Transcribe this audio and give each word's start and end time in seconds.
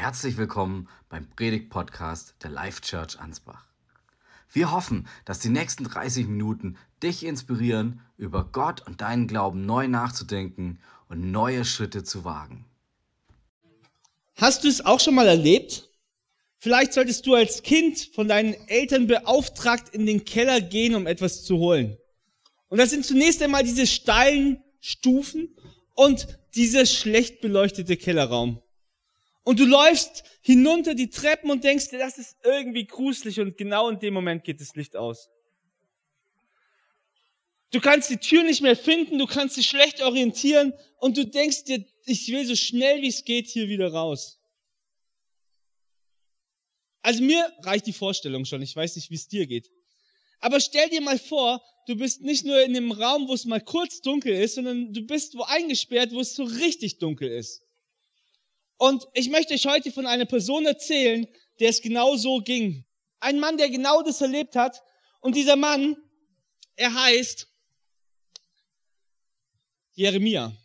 Herzlich 0.00 0.38
willkommen 0.38 0.88
beim 1.10 1.28
Predigt-Podcast 1.28 2.36
der 2.42 2.48
Life 2.48 2.80
Church 2.80 3.20
Ansbach. 3.20 3.66
Wir 4.50 4.72
hoffen, 4.72 5.06
dass 5.26 5.40
die 5.40 5.50
nächsten 5.50 5.84
30 5.84 6.26
Minuten 6.26 6.78
dich 7.02 7.22
inspirieren, 7.22 8.00
über 8.16 8.48
Gott 8.50 8.80
und 8.86 9.02
deinen 9.02 9.26
Glauben 9.26 9.66
neu 9.66 9.88
nachzudenken 9.88 10.78
und 11.10 11.30
neue 11.30 11.66
Schritte 11.66 12.02
zu 12.02 12.24
wagen. 12.24 12.64
Hast 14.36 14.64
du 14.64 14.68
es 14.68 14.82
auch 14.86 15.00
schon 15.00 15.14
mal 15.14 15.28
erlebt? 15.28 15.90
Vielleicht 16.56 16.94
solltest 16.94 17.26
du 17.26 17.34
als 17.34 17.62
Kind 17.62 18.08
von 18.14 18.26
deinen 18.26 18.54
Eltern 18.68 19.06
beauftragt 19.06 19.90
in 19.90 20.06
den 20.06 20.24
Keller 20.24 20.62
gehen, 20.62 20.94
um 20.94 21.06
etwas 21.06 21.44
zu 21.44 21.58
holen. 21.58 21.98
Und 22.68 22.78
das 22.78 22.88
sind 22.88 23.04
zunächst 23.04 23.42
einmal 23.42 23.64
diese 23.64 23.86
steilen 23.86 24.62
Stufen 24.80 25.54
und 25.94 26.26
dieser 26.54 26.86
schlecht 26.86 27.42
beleuchtete 27.42 27.98
Kellerraum. 27.98 28.62
Und 29.42 29.58
du 29.58 29.64
läufst 29.64 30.22
hinunter 30.42 30.94
die 30.94 31.10
Treppen 31.10 31.50
und 31.50 31.64
denkst 31.64 31.88
dir, 31.88 31.98
das 31.98 32.18
ist 32.18 32.36
irgendwie 32.44 32.86
gruselig 32.86 33.40
und 33.40 33.56
genau 33.56 33.88
in 33.88 33.98
dem 33.98 34.14
Moment 34.14 34.44
geht 34.44 34.60
das 34.60 34.74
Licht 34.74 34.96
aus. 34.96 35.30
Du 37.72 37.80
kannst 37.80 38.10
die 38.10 38.16
Tür 38.16 38.42
nicht 38.42 38.62
mehr 38.62 38.76
finden, 38.76 39.18
du 39.18 39.26
kannst 39.26 39.56
dich 39.56 39.68
schlecht 39.68 40.02
orientieren 40.02 40.72
und 40.98 41.16
du 41.16 41.24
denkst 41.24 41.64
dir, 41.64 41.84
ich 42.04 42.28
will 42.28 42.44
so 42.44 42.56
schnell 42.56 43.00
wie 43.00 43.08
es 43.08 43.24
geht 43.24 43.46
hier 43.46 43.68
wieder 43.68 43.92
raus. 43.92 44.40
Also 47.02 47.22
mir 47.22 47.50
reicht 47.62 47.86
die 47.86 47.92
Vorstellung 47.92 48.44
schon, 48.44 48.60
ich 48.60 48.74
weiß 48.74 48.96
nicht, 48.96 49.10
wie 49.10 49.14
es 49.14 49.28
dir 49.28 49.46
geht. 49.46 49.70
Aber 50.40 50.58
stell 50.60 50.88
dir 50.88 51.00
mal 51.00 51.18
vor, 51.18 51.62
du 51.86 51.96
bist 51.96 52.22
nicht 52.22 52.44
nur 52.44 52.60
in 52.62 52.76
einem 52.76 52.92
Raum, 52.92 53.28
wo 53.28 53.34
es 53.34 53.44
mal 53.44 53.60
kurz 53.60 54.00
dunkel 54.00 54.34
ist, 54.34 54.56
sondern 54.56 54.92
du 54.92 55.02
bist 55.02 55.34
wo 55.34 55.42
eingesperrt, 55.42 56.12
wo 56.12 56.20
es 56.20 56.34
so 56.34 56.44
richtig 56.44 56.98
dunkel 56.98 57.30
ist. 57.30 57.62
Und 58.80 59.06
ich 59.12 59.28
möchte 59.28 59.52
euch 59.52 59.66
heute 59.66 59.92
von 59.92 60.06
einer 60.06 60.24
Person 60.24 60.64
erzählen, 60.64 61.28
der 61.58 61.68
es 61.68 61.82
genau 61.82 62.16
so 62.16 62.38
ging. 62.38 62.86
Ein 63.18 63.38
Mann, 63.38 63.58
der 63.58 63.68
genau 63.68 64.00
das 64.02 64.22
erlebt 64.22 64.56
hat. 64.56 64.82
Und 65.20 65.36
dieser 65.36 65.54
Mann, 65.54 65.98
er 66.76 66.94
heißt 66.94 67.46
Jeremia. 69.92 70.56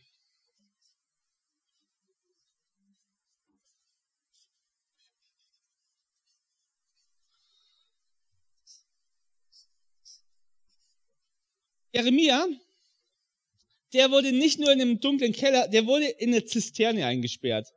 Jeremia, 11.92 12.48
der 13.92 14.10
wurde 14.10 14.32
nicht 14.32 14.58
nur 14.58 14.72
in 14.72 14.80
einem 14.80 15.02
dunklen 15.02 15.34
Keller, 15.34 15.68
der 15.68 15.86
wurde 15.86 16.06
in 16.06 16.30
eine 16.30 16.46
Zisterne 16.46 17.06
eingesperrt. 17.06 17.75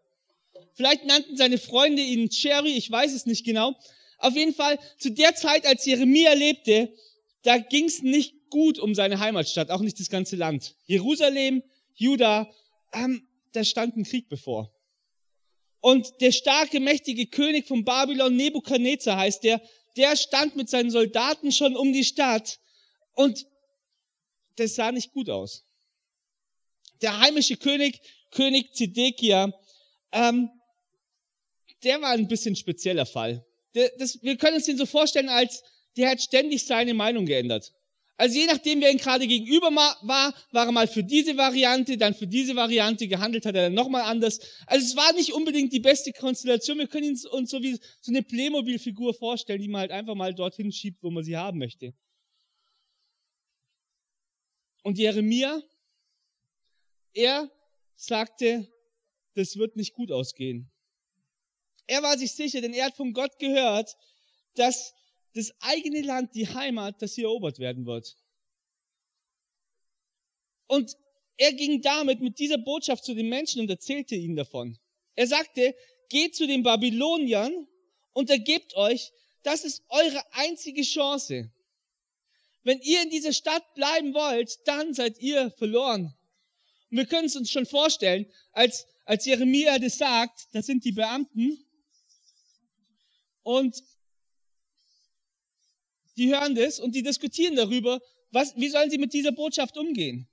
Vielleicht 0.79 1.07
nannten 1.07 1.37
seine 1.37 1.59
Freunde 1.59 2.03
ihn 2.03 2.31
Cherry, 2.31 2.77
ich 2.77 2.89
weiß 2.89 3.13
es 3.13 3.27
nicht 3.27 3.45
genau. 3.45 3.75
Auf 4.19 4.37
jeden 4.37 4.55
Fall, 4.55 4.79
zu 4.97 5.11
der 5.11 5.35
Zeit, 5.35 5.67
als 5.67 5.85
Jeremia 5.85 6.35
lebte, 6.35 6.95
da 7.43 7.59
ging 7.59 7.87
es 7.87 8.03
nicht 8.03 8.49
gut 8.49 8.79
um 8.79 8.95
seine 8.95 9.19
Heimatstadt, 9.19 9.73
auch 9.73 9.81
nicht 9.81 9.99
das 9.99 10.09
ganze 10.09 10.37
Land. 10.37 10.77
Jerusalem, 10.87 11.65
Juda, 11.97 12.49
ähm, 12.93 13.27
da 13.51 13.65
stand 13.65 13.97
ein 13.97 14.05
Krieg 14.05 14.29
bevor. 14.29 14.73
Und 15.81 16.21
der 16.21 16.31
starke, 16.31 16.79
mächtige 16.79 17.27
König 17.27 17.67
von 17.67 17.85
Babylon, 17.85 18.37
Nebukadnezar 18.37 19.17
heißt 19.17 19.43
der, 19.43 19.61
der 19.97 20.15
stand 20.15 20.55
mit 20.55 20.71
seinen 20.71 20.93
Soldaten 20.93 21.51
schon 21.51 21.77
um 21.77 21.93
die 21.93 22.05
Stadt 22.05 22.61
und 23.15 23.49
das 24.55 24.77
sah 24.77 24.93
nicht 24.93 25.11
gut 25.11 25.29
aus. 25.29 25.65
Der 27.03 27.19
heimische 27.19 27.57
König, 27.57 28.01
König 28.31 28.77
Zedekia, 28.77 29.53
ähm, 30.13 30.51
der 31.83 32.01
war 32.01 32.11
ein 32.11 32.29
bisschen 32.29 32.57
spezieller 32.57 33.07
Fall. 33.07 33.45
Der, 33.75 33.91
das, 33.99 34.23
wir 34.23 34.37
können 34.37 34.57
uns 34.57 34.67
den 34.67 34.79
so 34.79 34.87
vorstellen, 34.87 35.29
als 35.29 35.63
der 35.97 36.11
hat 36.11 36.21
ständig 36.21 36.67
seine 36.67 36.95
Meinung 36.95 37.27
geändert. 37.27 37.73
Also 38.17 38.37
je 38.37 38.47
nachdem, 38.47 38.81
wer 38.81 38.91
ihn 38.91 38.99
gerade 38.99 39.29
gegenüber 39.29 39.71
war, 39.71 40.35
war 40.51 40.67
er 40.67 40.73
mal 40.73 40.89
für 40.89 41.05
diese 41.05 41.37
Variante, 41.37 41.97
dann 41.97 42.15
für 42.15 42.27
diese 42.27 42.57
Variante, 42.57 43.07
gehandelt 43.07 43.47
hat 43.47 43.55
er 43.55 43.63
dann 43.63 43.75
nochmal 43.75 44.03
anders. 44.03 44.41
Also 44.67 44.85
es 44.85 44.97
war 44.97 45.13
nicht 45.13 45.33
unbedingt 45.33 45.73
die 45.73 45.79
beste 45.79 46.13
Konstellation. 46.13 46.79
Wir 46.79 46.89
können 46.89 47.11
uns 47.11 47.51
so 47.51 47.63
wie 47.63 47.79
so 48.01 48.11
eine 48.11 48.25
Playmobil-Figur 48.25 49.15
vorstellen, 49.15 49.63
die 49.63 49.69
man 49.69 49.83
halt 49.83 49.93
einfach 49.93 50.17
mal 50.17 50.35
dorthin 50.35 50.73
schiebt, 50.73 51.01
wo 51.01 51.11
man 51.11 51.23
sie 51.23 51.37
haben 51.37 51.59
möchte. 51.59 51.95
Und 54.83 54.99
Jeremia, 54.99 55.63
er 57.13 57.49
sagte, 57.95 58.67
das 59.35 59.57
wird 59.57 59.77
nicht 59.77 59.95
gut 59.95 60.11
ausgehen. 60.11 60.69
Er 61.89 62.03
war 62.03 62.17
sich 62.19 62.33
sicher, 62.33 62.61
denn 62.61 62.75
er 62.75 62.87
hat 62.87 62.97
von 62.97 63.13
Gott 63.13 63.39
gehört, 63.39 63.97
dass 64.55 64.95
das 65.35 65.53
eigene 65.61 66.03
Land, 66.03 66.35
die 66.35 66.47
Heimat, 66.47 67.01
dass 67.01 67.15
sie 67.15 67.23
erobert 67.23 67.59
werden 67.59 67.87
wird. 67.87 68.17
Und 70.67 70.97
er 71.39 71.53
ging 71.55 71.81
damit 71.81 72.21
mit 72.21 72.39
dieser 72.39 72.59
Botschaft 72.59 73.05
zu 73.05 73.15
den 73.15 73.29
Menschen 73.29 73.63
und 73.63 73.71
erzählte 73.71 74.15
ihnen 74.15 74.37
davon. 74.37 74.79
Er 75.15 75.27
sagte, 75.27 75.75
geht 76.11 76.37
zu 76.37 76.47
den 76.47 76.63
Babyloniern 76.63 77.67
und 78.13 78.29
ergebt 78.29 78.75
euch, 78.75 79.13
das 79.43 79.65
ist 79.65 79.83
eure 79.89 80.23
einzige 80.33 80.83
Chance. 80.83 81.51
Wenn 82.65 82.81
ihr 82.83 83.03
in 83.03 83.11
dieser 83.11 83.33
Stadt 83.33 83.75
bleiben 83.75 84.13
wollt, 84.13 84.59
dann 84.67 84.93
seid 84.93 85.19
ihr 85.21 85.51
verloren. 85.53 86.15
Und 86.91 86.99
wir 86.99 87.07
können 87.07 87.27
es 87.27 87.37
uns 87.37 87.51
schon 87.51 87.65
vorstellen, 87.65 88.31
als, 88.53 88.87
als 89.07 89.25
Jeremia 89.25 89.79
das 89.79 89.97
sagt, 89.97 90.49
das 90.53 90.67
sind 90.67 90.85
die 90.85 90.93
Beamten 90.93 91.65
und 93.49 93.83
die 96.19 96.29
hören 96.29 96.55
das 96.55 96.79
und 96.79 96.95
die 96.95 97.03
diskutieren 97.03 97.57
darüber, 97.57 97.99
was, 98.31 98.55
wie 98.57 98.69
sollen 98.69 98.91
sie 98.91 98.99
mit 98.99 99.15
dieser 99.15 99.33
Botschaft 99.33 99.79
umgehen. 99.79 100.29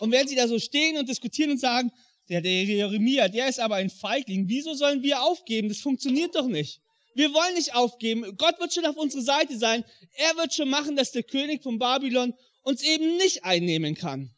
Und 0.00 0.12
wenn 0.12 0.26
sie 0.26 0.34
da 0.34 0.48
so 0.48 0.58
stehen 0.58 0.96
und 0.96 1.06
diskutieren 1.06 1.50
und 1.50 1.60
sagen, 1.60 1.92
der, 2.30 2.40
der 2.40 2.64
Jeremia, 2.64 3.28
der 3.28 3.48
ist 3.48 3.60
aber 3.60 3.74
ein 3.74 3.90
Feigling, 3.90 4.48
wieso 4.48 4.72
sollen 4.72 5.02
wir 5.02 5.22
aufgeben? 5.22 5.68
Das 5.68 5.80
funktioniert 5.80 6.34
doch 6.34 6.46
nicht. 6.46 6.80
Wir 7.14 7.34
wollen 7.34 7.54
nicht 7.54 7.74
aufgeben. 7.74 8.34
Gott 8.38 8.58
wird 8.60 8.72
schon 8.72 8.86
auf 8.86 8.96
unserer 8.96 9.22
Seite 9.22 9.58
sein. 9.58 9.84
Er 10.12 10.36
wird 10.36 10.54
schon 10.54 10.70
machen, 10.70 10.96
dass 10.96 11.12
der 11.12 11.22
König 11.22 11.62
von 11.62 11.78
Babylon 11.78 12.32
uns 12.62 12.82
eben 12.82 13.18
nicht 13.18 13.44
einnehmen 13.44 13.94
kann. 13.94 14.34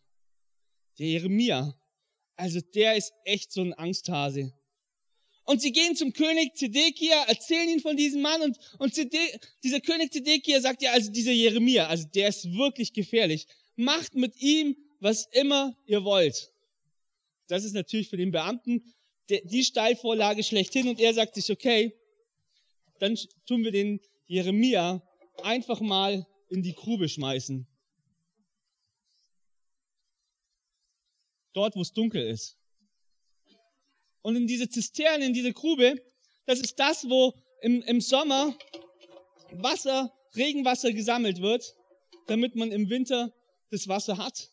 Der 0.99 1.07
Jeremia, 1.07 1.78
also 2.39 2.61
der 2.61 2.97
ist 2.97 3.13
echt 3.25 3.53
so 3.53 3.61
ein 3.61 3.75
Angsthase. 3.75 4.53
Und 5.45 5.61
sie 5.61 5.73
gehen 5.73 5.97
zum 5.97 6.13
König 6.13 6.55
Zedekia, 6.57 7.25
erzählen 7.25 7.69
ihn 7.69 7.81
von 7.81 7.97
diesem 7.97 8.21
Mann 8.21 8.43
und, 8.43 8.59
und 8.79 8.95
Zede, 8.95 9.19
dieser 9.65 9.81
König 9.81 10.13
Zedekia 10.13 10.61
sagt 10.61 10.83
ja, 10.83 10.93
also 10.93 11.11
dieser 11.11 11.33
Jeremia, 11.33 11.87
also 11.87 12.07
der 12.15 12.29
ist 12.29 12.53
wirklich 12.53 12.93
gefährlich. 12.93 13.47
Macht 13.75 14.15
mit 14.15 14.41
ihm, 14.41 14.77
was 15.01 15.27
immer 15.33 15.75
ihr 15.87 16.05
wollt. 16.05 16.53
Das 17.47 17.65
ist 17.65 17.73
natürlich 17.73 18.09
für 18.09 18.19
den 18.19 18.31
Beamten 18.31 18.95
die 19.29 19.65
Steilvorlage 19.65 20.43
schlechthin 20.43 20.89
und 20.89 21.01
er 21.01 21.13
sagt 21.15 21.35
sich, 21.35 21.51
okay, 21.51 21.95
dann 22.99 23.19
tun 23.47 23.65
wir 23.65 23.73
den 23.73 24.01
Jeremia 24.27 25.03
einfach 25.43 25.81
mal 25.81 26.27
in 26.51 26.63
die 26.63 26.75
Grube 26.75 27.09
schmeißen. 27.09 27.67
Dort, 31.59 31.75
wo 31.75 31.83
es 31.83 31.93
dunkel 31.93 32.23
ist. 32.23 32.57
Und 34.23 34.37
in 34.37 34.47
diese 34.47 34.69
Zisterne, 34.69 35.27
in 35.27 35.35
diese 35.35 35.53
Grube, 35.53 36.01
das 36.47 36.61
ist 36.61 36.79
das, 36.79 37.11
wo 37.11 37.35
im, 37.63 37.83
im 37.83 38.01
Sommer 38.01 38.57
Wasser, 39.51 40.13
Regenwasser 40.37 40.93
gesammelt 40.93 41.43
wird, 41.43 41.75
damit 42.29 42.55
man 42.55 42.71
im 42.71 42.89
Winter 42.91 43.35
das 43.71 43.89
Wasser 43.89 44.19
hat. 44.19 44.53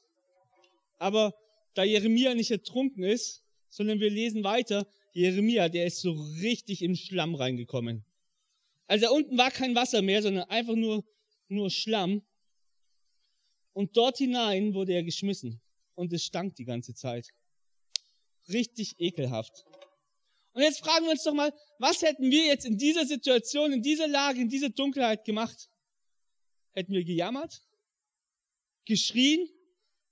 Aber 0.97 1.35
da 1.75 1.83
Jeremia 1.83 2.33
nicht 2.33 2.49
ertrunken 2.49 3.03
ist, 3.03 3.43
sondern 3.69 3.99
wir 3.99 4.09
lesen 4.09 4.43
weiter, 4.43 4.87
Jeremia, 5.13 5.69
der 5.69 5.85
ist 5.85 6.01
so 6.01 6.13
richtig 6.41 6.81
in 6.81 6.95
Schlamm 6.95 7.35
reingekommen. 7.35 8.03
Also 8.87 9.05
da 9.05 9.11
unten 9.11 9.37
war 9.37 9.51
kein 9.51 9.75
Wasser 9.75 10.01
mehr, 10.01 10.23
sondern 10.23 10.49
einfach 10.49 10.75
nur, 10.75 11.05
nur 11.49 11.69
Schlamm. 11.69 12.23
Und 13.73 13.95
dort 13.95 14.17
hinein 14.17 14.73
wurde 14.73 14.93
er 14.93 15.03
geschmissen. 15.03 15.61
Und 15.95 16.13
es 16.13 16.23
stank 16.23 16.55
die 16.55 16.65
ganze 16.65 16.93
Zeit. 16.93 17.29
Richtig 18.49 18.99
ekelhaft. 18.99 19.65
Und 20.53 20.61
jetzt 20.61 20.79
fragen 20.79 21.05
wir 21.05 21.11
uns 21.11 21.23
doch 21.23 21.33
mal, 21.33 21.53
was 21.79 22.01
hätten 22.01 22.31
wir 22.31 22.45
jetzt 22.45 22.65
in 22.65 22.77
dieser 22.77 23.05
Situation, 23.05 23.73
in 23.73 23.81
dieser 23.81 24.07
Lage, 24.07 24.39
in 24.39 24.47
dieser 24.47 24.69
Dunkelheit 24.69 25.25
gemacht? 25.25 25.69
Hätten 26.71 26.93
wir 26.93 27.03
gejammert? 27.03 27.61
Geschrien? 28.85 29.49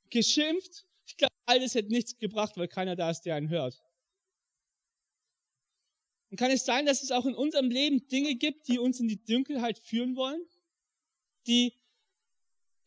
Geschimpft? 0.09 0.85
Ich 1.05 1.15
glaube, 1.15 1.33
all 1.45 1.59
das 1.59 1.75
hätte 1.75 1.89
nichts 1.89 2.17
gebracht, 2.17 2.57
weil 2.57 2.67
keiner 2.67 2.95
da 2.95 3.09
ist, 3.09 3.21
der 3.21 3.35
einen 3.35 3.49
hört. 3.49 3.81
Und 6.29 6.37
kann 6.37 6.51
es 6.51 6.65
sein, 6.65 6.85
dass 6.85 7.03
es 7.03 7.11
auch 7.11 7.25
in 7.25 7.35
unserem 7.35 7.69
Leben 7.69 8.07
Dinge 8.07 8.35
gibt, 8.35 8.67
die 8.67 8.79
uns 8.79 8.99
in 8.99 9.07
die 9.07 9.23
Dunkelheit 9.23 9.77
führen 9.79 10.15
wollen? 10.15 10.41
Die, 11.47 11.73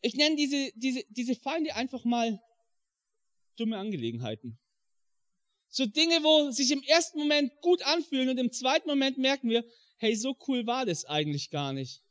ich 0.01 0.15
nenne 0.15 0.35
diese, 0.35 0.71
diese, 0.75 1.03
diese 1.09 1.33
Feinde 1.33 1.73
einfach 1.73 2.03
mal 2.03 2.39
dumme 3.59 3.77
Angelegenheiten. 3.77 4.57
So 5.69 5.85
Dinge, 5.85 6.23
wo 6.23 6.49
sich 6.51 6.71
im 6.71 6.81
ersten 6.83 7.19
Moment 7.19 7.51
gut 7.61 7.83
anfühlen 7.83 8.29
und 8.29 8.37
im 8.37 8.51
zweiten 8.51 8.87
Moment 8.87 9.17
merken 9.17 9.49
wir, 9.49 9.65
hey, 9.97 10.15
so 10.15 10.35
cool 10.47 10.65
war 10.65 10.85
das 10.85 11.05
eigentlich 11.05 11.49
gar 11.49 11.73
nicht. 11.73 12.03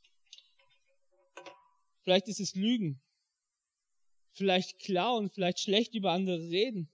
Vielleicht 2.03 2.29
ist 2.29 2.41
es 2.41 2.55
Lügen. 2.55 3.01
Vielleicht 4.33 4.79
klauen, 4.79 5.31
vielleicht 5.31 5.61
schlecht 5.61 5.95
über 5.95 6.13
andere 6.13 6.51
reden. 6.51 6.91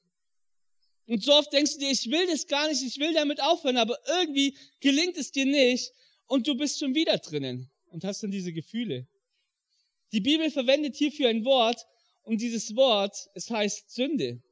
Und 1.07 1.23
so 1.25 1.33
oft 1.35 1.53
denkst 1.53 1.75
du 1.75 1.81
dir, 1.81 1.91
ich 1.91 2.11
will 2.11 2.27
das 2.29 2.47
gar 2.47 2.69
nicht, 2.69 2.83
ich 2.83 2.99
will 2.99 3.13
damit 3.13 3.43
aufhören, 3.43 3.77
aber 3.77 3.99
irgendwie 4.07 4.57
gelingt 4.81 5.17
es 5.17 5.33
dir 5.33 5.45
nicht 5.45 5.93
und 6.27 6.47
du 6.47 6.55
bist 6.55 6.79
schon 6.79 6.95
wieder 6.95 7.19
drinnen 7.19 7.71
und 7.87 8.05
hast 8.05 8.23
dann 8.23 8.31
diese 8.31 8.53
Gefühle. 8.53 9.09
Die 10.13 10.21
Bibel 10.21 10.51
verwendet 10.51 10.95
hierfür 10.97 11.29
ein 11.29 11.45
Wort 11.45 11.87
und 12.23 12.41
dieses 12.41 12.75
Wort, 12.77 13.31
es 13.35 13.51
heißt 13.51 13.91
Sünde. 13.91 14.43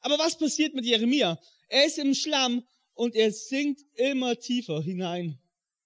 Aber 0.00 0.18
was 0.18 0.38
passiert 0.38 0.74
mit 0.74 0.84
Jeremia? 0.84 1.38
Er 1.68 1.86
ist 1.86 1.98
im 1.98 2.14
Schlamm 2.14 2.66
und 2.94 3.14
er 3.14 3.32
sinkt 3.32 3.84
immer 3.94 4.38
tiefer 4.38 4.82
hinein, 4.82 5.38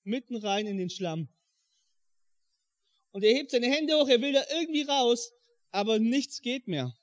mitten 0.04 0.36
rein 0.36 0.66
in 0.66 0.78
den 0.78 0.90
Schlamm. 0.90 1.28
Und 3.10 3.24
er 3.24 3.34
hebt 3.34 3.50
seine 3.50 3.66
Hände 3.66 3.94
hoch, 3.98 4.08
er 4.08 4.20
will 4.20 4.32
da 4.32 4.42
irgendwie 4.52 4.82
raus, 4.82 5.32
aber 5.70 5.98
nichts 5.98 6.40
geht 6.40 6.66
mehr. 6.68 6.96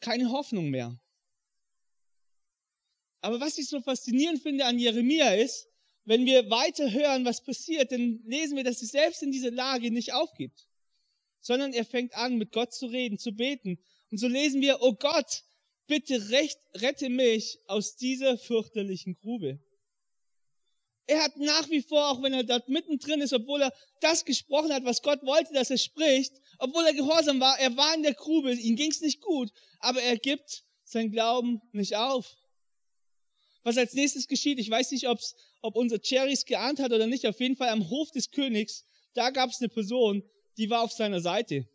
Keine 0.00 0.30
Hoffnung 0.30 0.70
mehr. 0.70 0.98
Aber 3.20 3.40
was 3.40 3.56
ich 3.56 3.68
so 3.68 3.80
faszinierend 3.80 4.42
finde 4.42 4.66
an 4.66 4.78
Jeremia 4.78 5.34
ist, 5.34 5.68
wenn 6.04 6.26
wir 6.26 6.50
weiter 6.50 6.90
hören, 6.90 7.24
was 7.24 7.42
passiert, 7.42 7.90
dann 7.90 8.20
lesen 8.26 8.56
wir, 8.56 8.64
dass 8.64 8.82
er 8.82 8.88
selbst 8.88 9.22
in 9.22 9.32
dieser 9.32 9.50
Lage 9.50 9.90
nicht 9.90 10.12
aufgibt, 10.12 10.68
sondern 11.44 11.74
er 11.74 11.84
fängt 11.84 12.16
an, 12.16 12.38
mit 12.38 12.52
Gott 12.52 12.72
zu 12.72 12.86
reden, 12.86 13.18
zu 13.18 13.32
beten. 13.32 13.78
Und 14.10 14.16
so 14.16 14.26
lesen 14.26 14.62
wir, 14.62 14.80
oh 14.80 14.94
Gott, 14.94 15.44
bitte 15.86 16.30
recht, 16.30 16.58
rette 16.76 17.10
mich 17.10 17.58
aus 17.66 17.96
dieser 17.96 18.38
fürchterlichen 18.38 19.14
Grube. 19.16 19.60
Er 21.06 21.22
hat 21.22 21.36
nach 21.36 21.68
wie 21.68 21.82
vor, 21.82 22.08
auch 22.08 22.22
wenn 22.22 22.32
er 22.32 22.44
dort 22.44 22.70
mittendrin 22.70 23.20
ist, 23.20 23.34
obwohl 23.34 23.60
er 23.60 23.74
das 24.00 24.24
gesprochen 24.24 24.72
hat, 24.72 24.84
was 24.84 25.02
Gott 25.02 25.22
wollte, 25.22 25.52
dass 25.52 25.70
er 25.70 25.76
spricht, 25.76 26.32
obwohl 26.58 26.86
er 26.86 26.94
gehorsam 26.94 27.40
war, 27.40 27.58
er 27.58 27.76
war 27.76 27.94
in 27.94 28.02
der 28.02 28.14
Grube, 28.14 28.54
ihm 28.54 28.76
ging 28.76 28.90
es 28.90 29.02
nicht 29.02 29.20
gut, 29.20 29.52
aber 29.80 30.00
er 30.00 30.16
gibt 30.16 30.64
sein 30.82 31.12
Glauben 31.12 31.60
nicht 31.72 31.94
auf. 31.94 32.38
Was 33.64 33.76
als 33.76 33.92
nächstes 33.92 34.28
geschieht, 34.28 34.58
ich 34.58 34.70
weiß 34.70 34.92
nicht, 34.92 35.06
ob's, 35.08 35.34
ob 35.60 35.76
unser 35.76 35.98
Cherries 35.98 36.46
geahnt 36.46 36.80
hat 36.80 36.92
oder 36.92 37.06
nicht, 37.06 37.26
auf 37.26 37.38
jeden 37.38 37.56
Fall 37.56 37.68
am 37.68 37.90
Hof 37.90 38.10
des 38.12 38.30
Königs, 38.30 38.86
da 39.12 39.28
gab 39.28 39.50
es 39.50 39.60
eine 39.60 39.68
Person, 39.68 40.22
die 40.56 40.70
war 40.70 40.82
auf 40.82 40.92
seiner 40.92 41.20
Seite. 41.20 41.66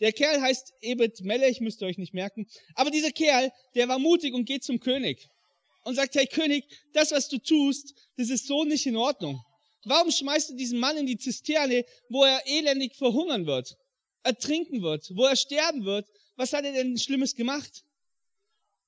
Der 0.00 0.12
Kerl 0.12 0.40
heißt 0.40 0.74
Ebed 0.80 1.20
Melech, 1.22 1.60
müsst 1.60 1.80
ihr 1.82 1.86
euch 1.86 1.98
nicht 1.98 2.14
merken. 2.14 2.46
Aber 2.74 2.90
dieser 2.90 3.12
Kerl, 3.12 3.52
der 3.74 3.88
war 3.88 3.98
mutig 3.98 4.34
und 4.34 4.44
geht 4.44 4.64
zum 4.64 4.80
König 4.80 5.30
und 5.84 5.94
sagt, 5.94 6.14
hey 6.14 6.26
König, 6.26 6.64
das, 6.92 7.12
was 7.12 7.28
du 7.28 7.38
tust, 7.38 7.94
das 8.16 8.30
ist 8.30 8.46
so 8.46 8.64
nicht 8.64 8.86
in 8.86 8.96
Ordnung. 8.96 9.40
Warum 9.84 10.10
schmeißt 10.10 10.50
du 10.50 10.54
diesen 10.54 10.78
Mann 10.78 10.96
in 10.96 11.06
die 11.06 11.18
Zisterne, 11.18 11.84
wo 12.08 12.24
er 12.24 12.46
elendig 12.46 12.96
verhungern 12.96 13.46
wird, 13.46 13.76
ertrinken 14.22 14.82
wird, 14.82 15.10
wo 15.14 15.24
er 15.26 15.36
sterben 15.36 15.84
wird? 15.84 16.08
Was 16.36 16.52
hat 16.52 16.64
er 16.64 16.72
denn 16.72 16.98
Schlimmes 16.98 17.34
gemacht? 17.34 17.84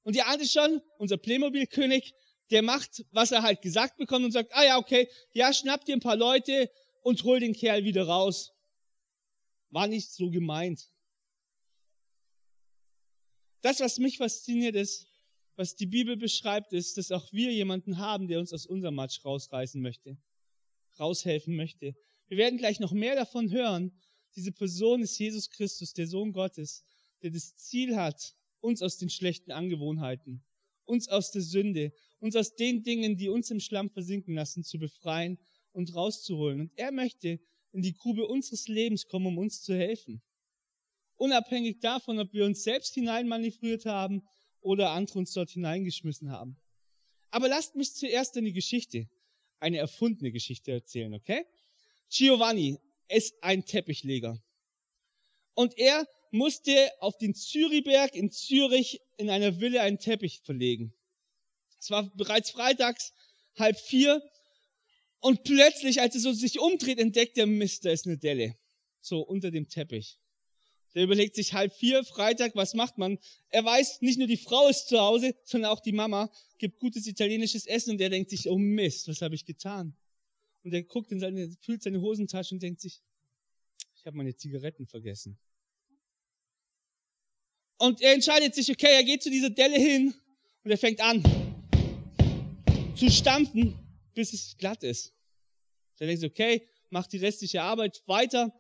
Und 0.03 0.17
ihr 0.17 0.27
ahnt 0.27 0.49
schon, 0.49 0.81
unser 0.99 1.19
Playmobil-König, 1.19 2.15
der 2.51 2.63
macht, 2.63 3.05
was 3.11 3.33
er 3.33 3.43
halt 3.43 3.61
gesagt 3.61 3.97
bekommt 3.97 4.25
und 4.25 4.33
sagt, 4.33 4.55
ah 4.55 4.65
ja, 4.65 4.79
okay, 4.79 5.09
ja, 5.33 5.53
schnapp 5.53 5.85
dir 5.85 5.97
ein 5.97 6.01
paar 6.01 6.17
Leute 6.17 6.71
und 7.03 7.23
hol 7.25 7.41
den 7.41 7.55
Kerl 7.55 7.85
wieder 7.85 8.07
raus. 8.07 8.53
War 9.77 9.89
nicht 9.89 10.11
so 10.11 10.31
gemeint. 10.31 10.91
Das, 13.61 13.79
was 13.81 13.99
mich 13.99 14.17
fasziniert 14.17 14.75
ist, 14.75 15.07
was 15.55 15.77
die 15.77 15.85
Bibel 15.85 16.17
beschreibt, 16.17 16.73
ist, 16.73 16.97
dass 16.97 17.13
auch 17.13 17.31
wir 17.31 17.53
jemanden 17.53 17.99
haben, 17.99 18.27
der 18.27 18.41
uns 18.41 18.55
aus 18.55 18.65
unserem 18.65 18.95
Matsch 18.95 19.23
rausreißen 19.23 19.83
möchte, 19.83 20.17
raushelfen 20.99 21.55
möchte. 21.55 21.95
Wir 22.27 22.39
werden 22.39 22.57
gleich 22.57 22.81
noch 22.81 22.93
mehr 22.93 23.17
davon 23.17 23.51
hören. 23.51 23.93
Diese 24.35 24.51
Person 24.51 25.03
ist 25.03 25.19
Jesus 25.19 25.51
Christus, 25.51 25.93
der 25.93 26.07
Sohn 26.07 26.33
Gottes, 26.33 26.83
der 27.21 27.33
das 27.33 27.55
Ziel 27.57 27.97
hat, 27.97 28.35
uns 28.61 28.81
aus 28.81 28.97
den 28.97 29.11
schlechten 29.11 29.53
Angewohnheiten, 29.53 30.43
uns 30.87 31.07
aus 31.09 31.33
der 31.33 31.43
Sünde, 31.43 31.93
uns 32.19 32.35
aus 32.35 32.55
den 32.55 32.83
Dingen, 32.83 33.19
die 33.19 33.29
uns 33.29 33.51
im 33.51 33.61
Schlamm 33.61 33.91
versinken 33.91 34.37
lassen, 34.37 34.65
zu 34.65 34.79
befreien 34.79 35.39
und 35.73 35.95
rauszuholen. 35.95 36.61
Und 36.63 36.73
er 36.77 36.93
möchte 36.93 37.41
in 37.77 37.83
die 37.83 37.95
Grube 37.95 38.27
unseres 38.27 38.69
Lebens 38.69 39.07
kommen, 39.07 39.27
um 39.27 39.39
uns 39.39 39.63
zu 39.63 39.77
helfen. 39.77 40.23
Unabhängig 41.17 41.81
davon, 41.81 42.19
ob 42.19 42.33
wir 42.33 42.47
uns 42.47 42.63
selbst 42.63 42.95
hineinmanövriert 42.95 43.85
haben 43.85 44.27
oder 44.61 44.91
andere 44.91 45.19
uns 45.19 45.35
dort 45.35 45.51
hineingeschmissen 45.51 46.31
haben. 46.31 46.57
Aber 47.31 47.49
lasst 47.49 47.77
mich 47.77 47.95
zuerst 47.95 48.37
eine 48.39 48.53
Geschichte, 48.53 49.09
eine 49.61 49.77
erfundene 49.77 50.33
Geschichte 50.33 50.73
erzählen, 50.73 51.13
okay? 51.13 51.45
Giovanni 52.09 52.79
ist 53.09 53.35
ein 53.43 53.67
Teppichleger. 53.67 54.43
Und 55.55 55.77
er 55.77 56.07
musste 56.31 56.91
auf 57.01 57.19
den 57.19 57.35
Zürichberg 57.35 58.15
in 58.15 58.31
Zürich 58.31 59.01
in 59.19 59.29
einer 59.29 59.61
Villa 59.61 59.83
einen 59.83 59.99
Teppich 59.99 60.41
verlegen. 60.41 60.95
Es 61.79 61.91
war 61.91 62.11
bereits 62.17 62.51
freitags 62.51 63.13
halb 63.59 63.79
vier 63.79 64.23
und 65.21 65.45
plötzlich, 65.45 66.01
als 66.01 66.15
er 66.15 66.21
so 66.21 66.33
sich 66.33 66.59
umdreht, 66.59 66.99
entdeckt 66.99 67.39
er, 67.39 67.47
Mist, 67.47 67.85
da 67.85 67.91
ist 67.91 68.07
eine 68.07 68.19
Delle. 68.19 68.57
So 69.01 69.21
unter 69.21 69.51
dem 69.51 69.69
Teppich. 69.69 70.19
Der 70.95 71.05
überlegt 71.05 71.35
sich 71.35 71.53
halb 71.53 71.75
vier, 71.75 72.05
Freitag, 72.05 72.57
was 72.57 72.75
macht 72.75 72.97
man? 72.97 73.19
Er 73.51 73.65
weiß, 73.65 74.01
nicht 74.01 74.19
nur 74.19 74.27
die 74.27 74.37
Frau 74.39 74.69
ist 74.69 74.89
zu 74.89 74.99
Hause, 74.99 75.35
sondern 75.45 75.71
auch 75.71 75.81
die 75.81 75.93
Mama 75.93 76.31
gibt 76.59 76.81
gutes 76.81 77.07
italienisches 77.07 77.67
Essen 77.67 77.91
und 77.91 78.01
er 78.01 78.09
denkt 78.09 78.31
sich, 78.31 78.49
oh 78.49 78.57
Mist, 78.57 79.07
was 79.09 79.21
habe 79.21 79.35
ich 79.35 79.45
getan? 79.45 79.95
Und 80.63 80.73
er 80.73 80.83
guckt 80.83 81.13
in 81.13 81.21
seine, 81.21 81.51
fühlt 81.61 81.83
seine 81.83 82.01
Hosentasche 82.01 82.55
und 82.55 82.63
denkt 82.63 82.81
sich, 82.81 83.03
ich 83.95 84.07
habe 84.07 84.17
meine 84.17 84.35
Zigaretten 84.35 84.87
vergessen. 84.87 85.39
Und 87.79 88.01
er 88.01 88.15
entscheidet 88.15 88.55
sich, 88.55 88.71
okay, 88.71 88.95
er 88.95 89.05
geht 89.05 89.23
zu 89.23 89.31
dieser 89.31 89.51
Delle 89.51 89.79
hin 89.79 90.15
und 90.65 90.71
er 90.71 90.79
fängt 90.79 91.01
an 91.01 91.23
zu 92.97 93.11
stampfen, 93.11 93.79
bis 94.17 94.33
es 94.33 94.57
glatt 94.57 94.83
ist. 94.83 95.13
Er 95.99 96.09
denkt 96.09 96.23
sich, 96.23 96.31
okay, 96.31 96.69
macht 96.91 97.13
die 97.13 97.19
restliche 97.19 97.63
Arbeit 97.63 98.03
weiter 98.07 98.53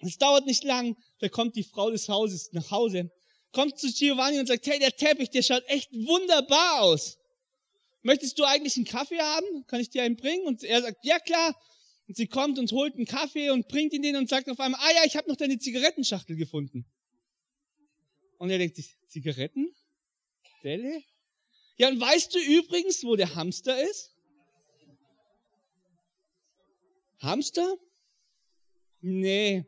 es 0.00 0.18
dauert 0.18 0.46
nicht 0.46 0.64
lang, 0.64 0.96
da 1.18 1.28
kommt 1.28 1.56
die 1.56 1.64
Frau 1.64 1.90
des 1.90 2.08
Hauses 2.08 2.52
nach 2.52 2.70
Hause, 2.70 3.10
kommt 3.52 3.78
zu 3.78 3.90
Giovanni 3.92 4.38
und 4.38 4.46
sagt, 4.46 4.66
hey, 4.66 4.78
der 4.78 4.94
Teppich, 4.94 5.30
der 5.30 5.42
schaut 5.42 5.64
echt 5.66 5.92
wunderbar 5.92 6.82
aus. 6.82 7.18
Möchtest 8.02 8.38
du 8.38 8.44
eigentlich 8.44 8.76
einen 8.76 8.84
Kaffee 8.84 9.18
haben? 9.18 9.66
Kann 9.66 9.80
ich 9.80 9.90
dir 9.90 10.02
einen 10.04 10.16
bringen? 10.16 10.46
Und 10.46 10.62
er 10.62 10.82
sagt, 10.82 11.04
ja 11.04 11.18
klar. 11.18 11.60
Und 12.06 12.16
sie 12.16 12.28
kommt 12.28 12.58
und 12.58 12.70
holt 12.72 12.94
einen 12.94 13.06
Kaffee 13.06 13.50
und 13.50 13.68
bringt 13.68 13.92
ihn 13.92 14.02
den 14.02 14.16
und 14.16 14.28
sagt 14.28 14.48
auf 14.48 14.60
einmal, 14.60 14.80
ah 14.82 14.92
ja, 14.94 15.04
ich 15.04 15.16
habe 15.16 15.28
noch 15.28 15.36
deine 15.36 15.58
Zigarettenschachtel 15.58 16.36
gefunden. 16.36 16.86
Und 18.38 18.50
er 18.50 18.58
denkt 18.58 18.76
sich, 18.76 18.96
Zigaretten? 19.08 19.74
Delle? 20.62 21.02
Ja, 21.76 21.88
und 21.88 22.00
weißt 22.00 22.34
du 22.34 22.38
übrigens, 22.38 23.02
wo 23.04 23.16
der 23.16 23.34
Hamster 23.34 23.82
ist? 23.82 24.14
Hamster? 27.18 27.76
Nee, 29.00 29.64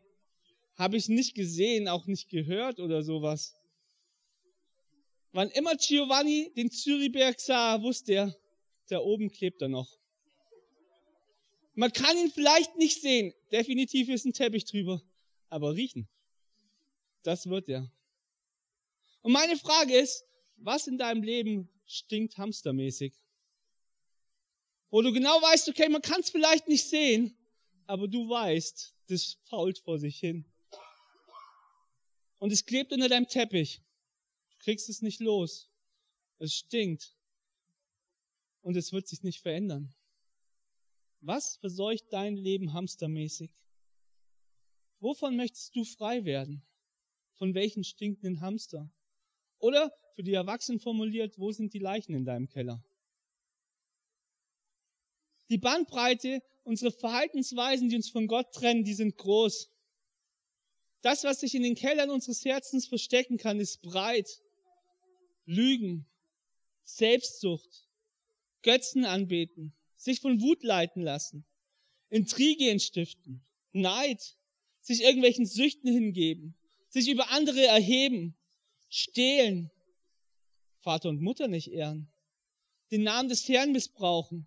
habe 0.77 0.97
ich 0.97 1.09
nicht 1.09 1.35
gesehen, 1.35 1.89
auch 1.89 2.07
nicht 2.07 2.29
gehört 2.29 2.81
oder 2.81 3.03
sowas. 3.03 3.55
Wann 5.33 5.51
immer 5.51 5.77
Giovanni 5.77 6.53
den 6.57 6.71
Zürichberg 6.71 7.39
sah, 7.41 7.83
wusste 7.83 8.13
er, 8.15 8.37
da 8.89 8.99
oben 8.99 9.31
klebt 9.31 9.63
er 9.63 9.69
noch. 9.69 9.99
Man 11.75 11.93
kann 11.93 12.17
ihn 12.17 12.31
vielleicht 12.31 12.77
nicht 12.77 13.01
sehen, 13.01 13.33
definitiv 13.53 14.09
ist 14.09 14.25
ein 14.25 14.33
Teppich 14.33 14.65
drüber, 14.65 15.03
aber 15.49 15.75
riechen, 15.75 16.09
das 17.23 17.49
wird 17.49 17.69
er. 17.69 17.91
Und 19.23 19.33
meine 19.33 19.57
Frage 19.57 19.97
ist, 19.97 20.25
was 20.57 20.87
in 20.87 20.99
deinem 20.99 21.23
Leben 21.23 21.69
stinkt 21.87 22.39
hamstermäßig? 22.39 23.15
Wo 24.91 25.03
du 25.03 25.13
genau 25.13 25.41
weißt, 25.41 25.69
okay, 25.69 25.89
man 25.89 26.03
kann 26.03 26.21
es 26.21 26.31
vielleicht 26.31 26.67
nicht 26.67 26.89
sehen, 26.89 27.37
aber 27.91 28.09
du 28.09 28.29
weißt, 28.29 28.95
das 29.09 29.39
fault 29.43 29.79
vor 29.79 29.99
sich 29.99 30.19
hin 30.19 30.45
und 32.41 32.53
es 32.53 32.65
klebt 32.65 32.93
unter 32.93 33.09
deinem 33.09 33.29
Teppich. 33.29 33.83
Du 34.51 34.59
kriegst 34.59 34.89
es 34.89 35.03
nicht 35.03 35.21
los. 35.21 35.71
Es 36.39 36.55
stinkt. 36.55 37.15
Und 38.63 38.77
es 38.77 38.93
wird 38.93 39.07
sich 39.07 39.23
nicht 39.23 39.41
verändern. 39.41 39.95
Was 41.21 41.57
verseucht 41.57 42.07
dein 42.11 42.37
Leben 42.37 42.73
hamstermäßig? 42.73 43.51
Wovon 45.01 45.37
möchtest 45.37 45.77
du 45.77 45.85
frei 45.85 46.25
werden? 46.25 46.63
Von 47.35 47.55
welchen 47.55 47.85
stinkenden 47.85 48.41
Hamster? 48.41 48.91
Oder 49.59 49.93
für 50.15 50.23
die 50.23 50.33
Erwachsenen 50.33 50.81
formuliert, 50.81 51.39
wo 51.39 51.53
sind 51.53 51.75
die 51.75 51.79
Leichen 51.79 52.15
in 52.15 52.25
deinem 52.25 52.49
Keller? 52.49 52.83
Die 55.51 55.59
Bandbreite, 55.59 56.43
unsere 56.71 56.93
Verhaltensweisen, 56.93 57.89
die 57.89 57.97
uns 57.97 58.11
von 58.11 58.29
Gott 58.29 58.53
trennen, 58.53 58.85
die 58.85 58.95
sind 58.95 59.17
groß. 59.17 59.69
Das, 61.03 61.25
was 61.25 61.41
sich 61.41 61.57
in 61.57 61.65
den 61.65 61.75
Kellern 61.75 62.11
unseres 62.11 62.45
Herzens 62.45 62.87
verstecken 62.87 63.39
kann, 63.39 63.59
ist 63.59 63.83
breit. 63.83 64.41
Lügen, 65.47 66.07
Selbstsucht, 66.85 67.89
Götzen 68.63 69.05
anbeten, 69.05 69.73
sich 69.97 70.21
von 70.21 70.41
Wut 70.41 70.63
leiten 70.63 71.03
lassen, 71.03 71.45
Intrige 72.09 72.71
entstiften, 72.71 73.45
Neid, 73.73 74.37
sich 74.81 75.03
irgendwelchen 75.03 75.47
Süchten 75.47 75.91
hingeben, 75.91 76.55
sich 76.89 77.09
über 77.09 77.31
andere 77.31 77.67
erheben, 77.67 78.37
stehlen, 78.89 79.73
Vater 80.79 81.09
und 81.09 81.21
Mutter 81.21 81.49
nicht 81.49 81.73
ehren, 81.73 82.13
den 82.93 83.03
Namen 83.03 83.29
des 83.29 83.49
Herrn 83.49 83.73
missbrauchen, 83.73 84.47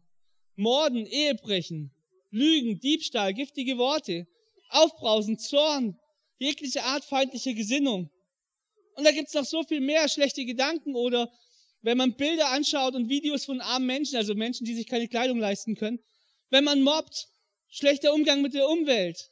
morden, 0.56 1.06
Ehebrechen, 1.06 1.93
Lügen, 2.34 2.80
Diebstahl, 2.80 3.34
giftige 3.34 3.78
Worte, 3.78 4.28
Aufbrausen, 4.70 5.38
Zorn, 5.38 6.00
jegliche 6.40 6.84
Art 6.84 7.06
feindlicher 7.06 7.54
Gesinnung. 7.54 8.10
Und 8.96 9.04
da 9.04 9.12
gibt's 9.12 9.36
noch 9.36 9.46
so 9.46 9.64
viel 9.64 9.82
mehr 9.82 10.10
schlechte 10.10 10.44
Gedanken 10.44 10.96
oder 10.96 11.32
wenn 11.84 11.98
man 11.98 12.16
Bilder 12.16 12.50
anschaut 12.50 12.96
und 12.96 13.08
Videos 13.10 13.46
von 13.46 13.62
armen 13.62 13.86
Menschen, 13.86 14.16
also 14.16 14.34
Menschen, 14.34 14.66
die 14.66 14.74
sich 14.74 14.88
keine 14.88 15.08
Kleidung 15.08 15.38
leisten 15.38 15.76
können, 15.76 16.00
wenn 16.50 16.64
man 16.64 16.82
mobbt, 16.82 17.28
schlechter 17.70 18.14
Umgang 18.14 18.42
mit 18.42 18.56
der 18.56 18.68
Umwelt, 18.68 19.30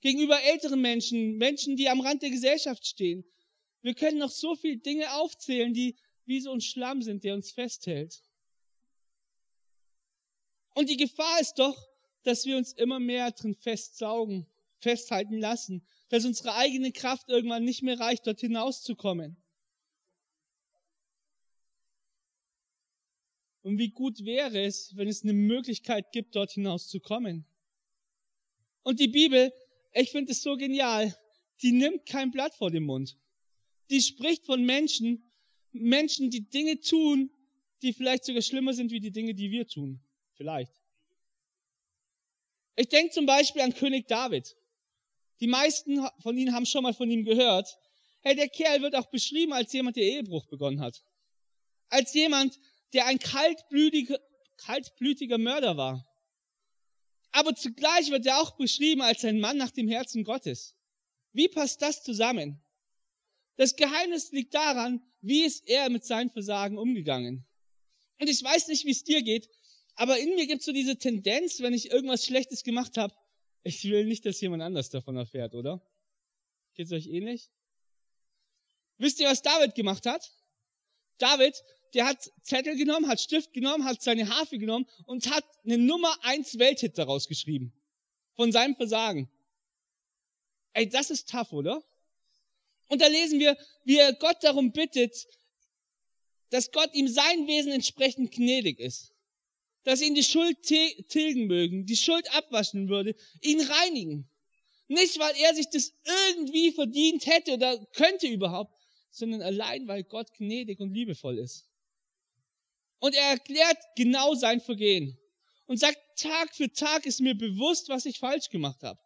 gegenüber 0.00 0.42
älteren 0.42 0.80
Menschen, 0.80 1.36
Menschen, 1.36 1.76
die 1.76 1.88
am 1.88 2.00
Rand 2.00 2.22
der 2.22 2.30
Gesellschaft 2.30 2.84
stehen. 2.84 3.24
Wir 3.82 3.94
können 3.94 4.18
noch 4.18 4.30
so 4.30 4.56
viele 4.56 4.78
Dinge 4.78 5.14
aufzählen, 5.14 5.72
die 5.72 5.96
wie 6.24 6.40
so 6.40 6.52
ein 6.52 6.60
Schlamm 6.60 7.02
sind, 7.02 7.22
der 7.22 7.34
uns 7.34 7.52
festhält. 7.52 8.22
Und 10.74 10.88
die 10.88 10.96
Gefahr 10.96 11.40
ist 11.40 11.54
doch, 11.58 11.89
dass 12.22 12.44
wir 12.44 12.56
uns 12.56 12.72
immer 12.72 13.00
mehr 13.00 13.30
drin 13.32 13.54
festsaugen, 13.54 14.46
festhalten 14.78 15.38
lassen, 15.38 15.82
dass 16.08 16.24
unsere 16.24 16.54
eigene 16.54 16.92
Kraft 16.92 17.28
irgendwann 17.28 17.64
nicht 17.64 17.82
mehr 17.82 17.98
reicht, 17.98 18.26
dort 18.26 18.40
hinauszukommen. 18.40 19.36
Und 23.62 23.78
wie 23.78 23.90
gut 23.90 24.24
wäre 24.24 24.60
es, 24.62 24.96
wenn 24.96 25.08
es 25.08 25.22
eine 25.22 25.34
Möglichkeit 25.34 26.12
gibt, 26.12 26.34
dort 26.34 26.52
hinauszukommen. 26.52 27.44
Und 28.82 29.00
die 29.00 29.08
Bibel, 29.08 29.52
ich 29.92 30.10
finde 30.10 30.32
es 30.32 30.42
so 30.42 30.56
genial, 30.56 31.14
die 31.62 31.72
nimmt 31.72 32.06
kein 32.06 32.30
Blatt 32.30 32.54
vor 32.54 32.70
den 32.70 32.84
Mund. 32.84 33.18
Die 33.90 34.00
spricht 34.00 34.46
von 34.46 34.64
Menschen, 34.64 35.30
Menschen, 35.72 36.30
die 36.30 36.48
Dinge 36.48 36.80
tun, 36.80 37.30
die 37.82 37.92
vielleicht 37.92 38.24
sogar 38.24 38.42
schlimmer 38.42 38.72
sind 38.72 38.90
wie 38.90 39.00
die 39.00 39.10
Dinge, 39.10 39.34
die 39.34 39.50
wir 39.50 39.66
tun. 39.66 40.00
Vielleicht. 40.34 40.79
Ich 42.80 42.88
denke 42.88 43.12
zum 43.12 43.26
Beispiel 43.26 43.60
an 43.60 43.74
König 43.74 44.08
David. 44.08 44.56
Die 45.40 45.46
meisten 45.46 46.02
von 46.18 46.38
Ihnen 46.38 46.54
haben 46.54 46.64
schon 46.64 46.82
mal 46.82 46.94
von 46.94 47.10
ihm 47.10 47.26
gehört. 47.26 47.78
Hey, 48.22 48.34
der 48.34 48.48
Kerl 48.48 48.80
wird 48.80 48.94
auch 48.94 49.10
beschrieben 49.10 49.52
als 49.52 49.70
jemand, 49.74 49.96
der 49.96 50.04
Ehebruch 50.04 50.46
begonnen 50.46 50.80
hat. 50.80 51.04
Als 51.90 52.14
jemand, 52.14 52.58
der 52.94 53.04
ein 53.04 53.18
kaltblütiger, 53.18 54.18
kaltblütiger 54.56 55.36
Mörder 55.36 55.76
war. 55.76 56.06
Aber 57.32 57.54
zugleich 57.54 58.10
wird 58.10 58.24
er 58.24 58.40
auch 58.40 58.56
beschrieben 58.56 59.02
als 59.02 59.26
ein 59.26 59.40
Mann 59.40 59.58
nach 59.58 59.72
dem 59.72 59.86
Herzen 59.86 60.24
Gottes. 60.24 60.74
Wie 61.32 61.48
passt 61.48 61.82
das 61.82 62.02
zusammen? 62.02 62.62
Das 63.56 63.76
Geheimnis 63.76 64.32
liegt 64.32 64.54
daran, 64.54 65.02
wie 65.20 65.42
ist 65.42 65.68
er 65.68 65.90
mit 65.90 66.06
seinen 66.06 66.30
Versagen 66.30 66.78
umgegangen. 66.78 67.46
Und 68.18 68.30
ich 68.30 68.42
weiß 68.42 68.68
nicht, 68.68 68.86
wie 68.86 68.92
es 68.92 69.04
dir 69.04 69.20
geht, 69.20 69.50
aber 70.00 70.18
in 70.18 70.34
mir 70.34 70.46
gibt 70.46 70.60
es 70.60 70.64
so 70.64 70.72
diese 70.72 70.96
Tendenz, 70.96 71.60
wenn 71.60 71.74
ich 71.74 71.90
irgendwas 71.90 72.24
Schlechtes 72.24 72.64
gemacht 72.64 72.96
habe, 72.96 73.14
ich 73.64 73.84
will 73.84 74.06
nicht, 74.06 74.24
dass 74.24 74.40
jemand 74.40 74.62
anders 74.62 74.88
davon 74.88 75.14
erfährt, 75.18 75.54
oder? 75.54 75.86
Geht 76.72 76.86
es 76.86 76.92
euch 76.92 77.06
ähnlich? 77.06 77.50
Wisst 78.96 79.20
ihr, 79.20 79.28
was 79.28 79.42
David 79.42 79.74
gemacht 79.74 80.06
hat? 80.06 80.32
David, 81.18 81.62
der 81.92 82.06
hat 82.06 82.32
Zettel 82.40 82.78
genommen, 82.78 83.08
hat 83.08 83.20
Stift 83.20 83.52
genommen, 83.52 83.84
hat 83.84 84.00
seine 84.00 84.30
Harfe 84.30 84.56
genommen 84.56 84.86
und 85.04 85.28
hat 85.28 85.44
eine 85.66 85.76
Nummer 85.76 86.16
eins 86.22 86.58
Welthit 86.58 86.96
daraus 86.96 87.28
geschrieben. 87.28 87.74
Von 88.36 88.52
seinem 88.52 88.76
Versagen. 88.76 89.30
Ey, 90.72 90.88
das 90.88 91.10
ist 91.10 91.28
tough, 91.28 91.52
oder? 91.52 91.84
Und 92.88 93.02
da 93.02 93.06
lesen 93.06 93.38
wir, 93.38 93.54
wie 93.84 93.98
er 93.98 94.14
Gott 94.14 94.42
darum 94.44 94.72
bittet, 94.72 95.26
dass 96.48 96.72
Gott 96.72 96.88
ihm 96.94 97.06
sein 97.06 97.46
Wesen 97.46 97.72
entsprechend 97.72 98.32
gnädig 98.32 98.80
ist. 98.80 99.12
Dass 99.84 100.02
ihn 100.02 100.14
die 100.14 100.24
Schuld 100.24 100.62
tilgen 100.62 101.46
mögen, 101.46 101.86
die 101.86 101.96
Schuld 101.96 102.30
abwaschen 102.34 102.88
würde, 102.88 103.14
ihn 103.40 103.60
reinigen. 103.60 104.28
Nicht, 104.88 105.18
weil 105.18 105.34
er 105.36 105.54
sich 105.54 105.68
das 105.70 105.94
irgendwie 106.04 106.72
verdient 106.72 107.26
hätte 107.26 107.54
oder 107.54 107.78
könnte 107.94 108.26
überhaupt, 108.26 108.74
sondern 109.10 109.40
allein, 109.40 109.86
weil 109.88 110.04
Gott 110.04 110.32
gnädig 110.34 110.80
und 110.80 110.92
liebevoll 110.92 111.38
ist. 111.38 111.66
Und 112.98 113.14
er 113.14 113.30
erklärt 113.30 113.78
genau 113.96 114.34
sein 114.34 114.60
Vergehen 114.60 115.18
und 115.66 115.78
sagt, 115.78 115.98
Tag 116.16 116.54
für 116.54 116.70
Tag 116.70 117.06
ist 117.06 117.20
mir 117.20 117.34
bewusst, 117.34 117.88
was 117.88 118.04
ich 118.04 118.18
falsch 118.18 118.50
gemacht 118.50 118.82
habe. 118.82 119.00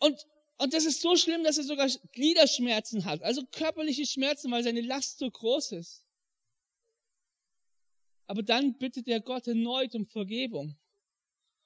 Und 0.00 0.26
und 0.56 0.72
das 0.72 0.84
ist 0.84 1.00
so 1.00 1.16
schlimm, 1.16 1.42
dass 1.42 1.58
er 1.58 1.64
sogar 1.64 1.88
Gliederschmerzen 2.12 3.04
hat, 3.04 3.22
also 3.22 3.42
körperliche 3.50 4.06
Schmerzen, 4.06 4.50
weil 4.52 4.62
seine 4.62 4.82
Last 4.82 5.18
so 5.18 5.30
groß 5.30 5.72
ist. 5.72 6.03
Aber 8.26 8.42
dann 8.42 8.78
bittet 8.78 9.08
er 9.08 9.20
Gott 9.20 9.46
erneut 9.46 9.94
um 9.94 10.06
Vergebung 10.06 10.76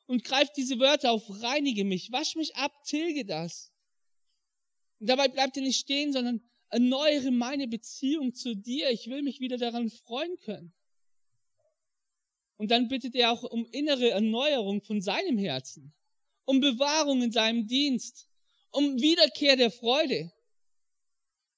und 0.07 0.25
greift 0.25 0.57
diese 0.57 0.79
Wörter 0.79 1.13
auf, 1.13 1.23
reinige 1.43 1.85
mich, 1.85 2.11
wasch 2.11 2.35
mich 2.35 2.57
ab, 2.57 2.73
tilge 2.85 3.25
das. 3.25 3.73
Und 4.99 5.09
dabei 5.09 5.29
bleibt 5.29 5.57
er 5.57 5.63
nicht 5.63 5.79
stehen, 5.79 6.13
sondern 6.13 6.41
erneuere 6.71 7.31
meine 7.31 7.69
Beziehung 7.69 8.35
zu 8.35 8.55
dir. 8.55 8.91
Ich 8.91 9.07
will 9.07 9.23
mich 9.23 9.41
wieder 9.41 9.59
daran 9.59 9.91
freuen 9.91 10.37
können. 10.41 10.73
Und 12.57 12.71
dann 12.73 12.89
bittet 12.89 13.15
er 13.15 13.33
auch 13.33 13.45
um 13.45 13.67
innere 13.71 14.11
Erneuerung 14.11 14.83
von 14.83 15.01
seinem 15.01 15.39
Herzen, 15.39 15.95
um 16.45 16.61
Bewahrung 16.61 17.23
in 17.23 17.31
seinem 17.31 17.69
Dienst, 17.69 18.29
um 18.73 19.01
Wiederkehr 19.01 19.57
der 19.57 19.71
Freude. 19.71 20.33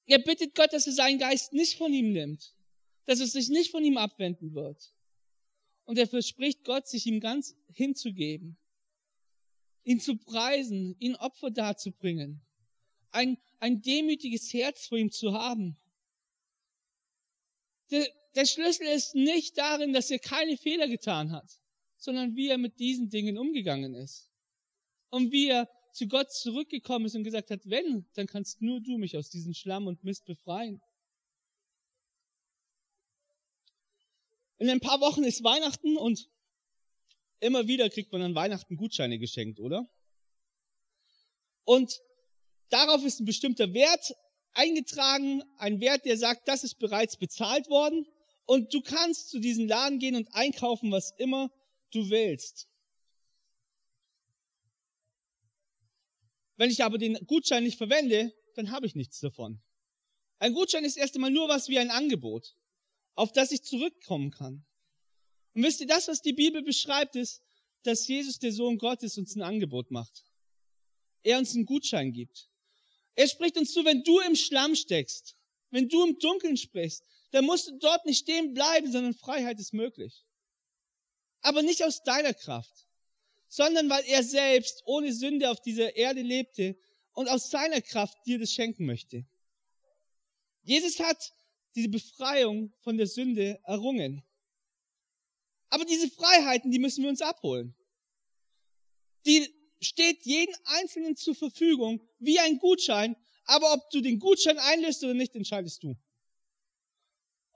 Er 0.07 0.19
bittet 0.19 0.55
Gott, 0.55 0.73
dass 0.73 0.87
er 0.87 0.93
seinen 0.93 1.19
Geist 1.19 1.53
nicht 1.53 1.79
von 1.79 1.93
ihm 1.93 2.13
nimmt, 2.13 2.55
dass 3.07 3.21
es 3.21 3.33
sich 3.33 3.49
nicht 3.49 3.71
von 3.71 3.85
ihm 3.85 3.97
abwenden 3.97 4.55
wird. 4.55 4.93
Und 5.85 5.99
er 5.99 6.07
verspricht 6.07 6.65
Gott, 6.65 6.87
sich 6.87 7.07
ihm 7.07 7.21
ganz 7.21 7.57
hinzugeben, 7.73 8.57
ihn 9.83 10.01
zu 10.01 10.17
preisen, 10.17 10.95
ihn 10.99 11.17
Opfer 11.17 11.51
darzubringen, 11.51 12.41
ein, 13.11 13.39
ein 13.59 13.83
demütiges 13.83 14.53
Herz 14.53 14.87
vor 14.87 14.99
ihm 14.99 15.11
zu 15.11 15.33
haben. 15.33 15.77
Der, 17.91 18.07
der 18.37 18.47
Schlüssel 18.47 18.87
ist 18.87 19.15
nicht 19.15 19.59
darin, 19.59 19.93
dass 19.93 20.11
er 20.11 20.21
keine 20.21 20.57
Fehler 20.57 20.87
getan 20.87 21.33
hat, 21.33 21.61
sondern 21.97 22.37
wie 22.37 22.49
er 22.49 22.59
mit 22.59 22.79
diesen 22.79 23.11
Dingen 23.11 23.37
umgegangen 23.37 23.95
ist. 23.95 24.31
Und 25.09 25.33
wie 25.33 25.49
er 25.49 25.69
zu 25.93 26.07
Gott 26.07 26.31
zurückgekommen 26.31 27.07
ist 27.07 27.17
und 27.17 27.25
gesagt 27.25 27.51
hat, 27.51 27.69
wenn, 27.69 28.07
dann 28.15 28.27
kannst 28.27 28.63
nur 28.63 28.81
du 28.81 28.97
mich 28.97 29.17
aus 29.17 29.31
diesem 29.31 29.55
Schlamm 29.55 29.87
und 29.89 30.05
Mist 30.05 30.25
befreien. 30.25 30.81
In 34.61 34.69
ein 34.69 34.81
paar 34.81 35.01
Wochen 35.01 35.25
ist 35.25 35.43
Weihnachten 35.43 35.97
und 35.97 36.29
immer 37.41 37.67
wieder 37.67 37.89
kriegt 37.89 38.13
man 38.13 38.21
an 38.21 38.35
Weihnachten 38.35 38.77
Gutscheine 38.77 39.19
geschenkt, 39.19 39.59
oder? 39.59 39.89
Und 41.65 41.99
darauf 42.69 43.03
ist 43.03 43.21
ein 43.21 43.25
bestimmter 43.25 43.73
Wert 43.73 44.15
eingetragen, 44.53 45.43
ein 45.57 45.81
Wert, 45.81 46.05
der 46.05 46.19
sagt, 46.19 46.47
das 46.47 46.63
ist 46.63 46.79
bereits 46.79 47.17
bezahlt 47.17 47.71
worden 47.71 48.07
und 48.45 48.75
du 48.75 48.83
kannst 48.83 49.31
zu 49.31 49.39
diesem 49.39 49.67
Laden 49.67 49.99
gehen 49.99 50.15
und 50.15 50.29
einkaufen, 50.35 50.93
was 50.93 51.13
immer 51.17 51.51
du 51.91 52.11
willst. 52.11 52.69
Wenn 56.57 56.69
ich 56.69 56.85
aber 56.85 56.99
den 56.99 57.15
Gutschein 57.27 57.65
nicht 57.65 57.79
verwende, 57.79 58.35
dann 58.57 58.71
habe 58.71 58.87
ich 58.87 58.95
nichts 58.95 59.21
davon. 59.21 59.63
Ein 60.39 60.53
Gutschein 60.53 60.85
ist 60.85 60.99
erst 60.99 61.15
einmal 61.15 61.31
nur 61.31 61.49
was 61.49 61.71
wie 61.71 61.79
ein 61.79 61.91
Angebot, 61.91 62.57
auf 63.21 63.33
das 63.33 63.51
ich 63.51 63.63
zurückkommen 63.63 64.31
kann. 64.31 64.65
Und 65.55 65.63
wisst 65.63 65.81
ihr, 65.83 65.87
das, 65.87 66.09
was 66.09 66.23
die 66.23 66.33
Bibel 66.33 66.63
beschreibt, 66.63 67.17
ist, 67.17 67.43
dass 67.83 68.09
Jesus, 68.09 68.39
der 68.39 68.51
Sohn 68.51 68.79
Gottes, 68.79 69.19
uns 69.19 69.37
ein 69.37 69.43
Angebot 69.43 69.91
macht. 69.91 70.25
Er 71.23 71.39
uns 71.39 71.55
einen 71.55 71.67
Gutschein 71.67 72.13
gibt. 72.13 72.49
Er 73.15 73.29
spricht 73.29 73.59
uns 73.59 73.73
zu, 73.73 73.85
wenn 73.85 74.03
du 74.05 74.21
im 74.21 74.37
Schlamm 74.37 74.75
steckst, 74.75 75.37
wenn 75.71 75.89
du 75.89 76.03
im 76.07 76.19
Dunkeln 76.19 76.57
sprichst, 76.57 77.05
dann 77.31 77.45
musst 77.45 77.69
du 77.69 77.79
dort 77.79 78.07
nicht 78.07 78.21
stehen 78.21 78.55
bleiben, 78.55 78.91
sondern 78.91 79.13
Freiheit 79.13 79.61
ist 79.61 79.75
möglich. 79.75 80.25
Aber 81.43 81.63
nicht 81.63 81.85
aus 81.85 82.03
deiner 82.03 82.33
Kraft, 82.33 82.87
sondern 83.49 83.91
weil 83.91 84.05
er 84.07 84.23
selbst 84.23 84.83
ohne 84.87 85.13
Sünde 85.13 85.51
auf 85.51 85.61
dieser 85.61 85.95
Erde 85.95 86.23
lebte 86.23 86.79
und 87.13 87.29
aus 87.29 87.51
seiner 87.51 87.83
Kraft 87.83 88.17
dir 88.25 88.39
das 88.39 88.53
schenken 88.53 88.87
möchte. 88.87 89.27
Jesus 90.63 90.99
hat 91.01 91.35
diese 91.75 91.89
Befreiung 91.89 92.73
von 92.79 92.97
der 92.97 93.07
Sünde 93.07 93.61
errungen. 93.65 94.23
Aber 95.69 95.85
diese 95.85 96.11
Freiheiten, 96.11 96.71
die 96.71 96.79
müssen 96.79 97.03
wir 97.03 97.11
uns 97.11 97.23
abholen. 97.23 97.75
Die, 99.27 99.49
steht 99.81 100.25
jeden 100.25 100.55
Einzelnen 100.65 101.17
zur 101.17 101.35
Verfügung, 101.35 102.03
wie 102.19 102.39
ein 102.39 102.59
Gutschein, 102.59 103.17
aber 103.45 103.73
ob 103.73 103.91
du 103.91 104.01
den 104.01 104.19
Gutschein 104.19 104.59
einlöst 104.59 105.03
oder 105.03 105.15
nicht, 105.15 105.35
entscheidest 105.35 105.83
du. 105.83 105.97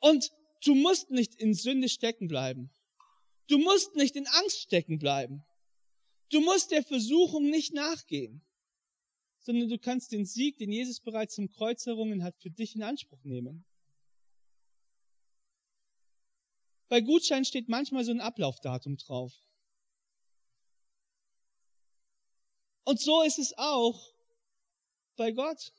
Und 0.00 0.32
du 0.64 0.74
musst 0.74 1.10
nicht 1.10 1.34
in 1.36 1.54
Sünde 1.54 1.88
stecken 1.88 2.28
bleiben. 2.28 2.70
Du 3.46 3.58
musst 3.58 3.94
nicht 3.94 4.16
in 4.16 4.26
Angst 4.26 4.62
stecken 4.62 4.98
bleiben. 4.98 5.44
Du 6.30 6.40
musst 6.40 6.70
der 6.70 6.82
Versuchung 6.82 7.50
nicht 7.50 7.74
nachgehen, 7.74 8.42
sondern 9.40 9.68
du 9.68 9.78
kannst 9.78 10.12
den 10.12 10.24
Sieg, 10.24 10.56
den 10.56 10.72
Jesus 10.72 11.00
bereits 11.00 11.34
zum 11.34 11.50
Kreuz 11.50 11.86
errungen 11.86 12.24
hat, 12.24 12.36
für 12.38 12.50
dich 12.50 12.74
in 12.74 12.82
Anspruch 12.82 13.22
nehmen. 13.24 13.64
Bei 16.88 17.00
Gutschein 17.00 17.44
steht 17.44 17.68
manchmal 17.68 18.04
so 18.04 18.10
ein 18.10 18.20
Ablaufdatum 18.20 18.96
drauf. 18.96 19.32
Und 22.84 23.00
so 23.00 23.22
ist 23.22 23.38
es 23.38 23.56
auch 23.56 24.12
bei 25.16 25.32
Gott. 25.32 25.72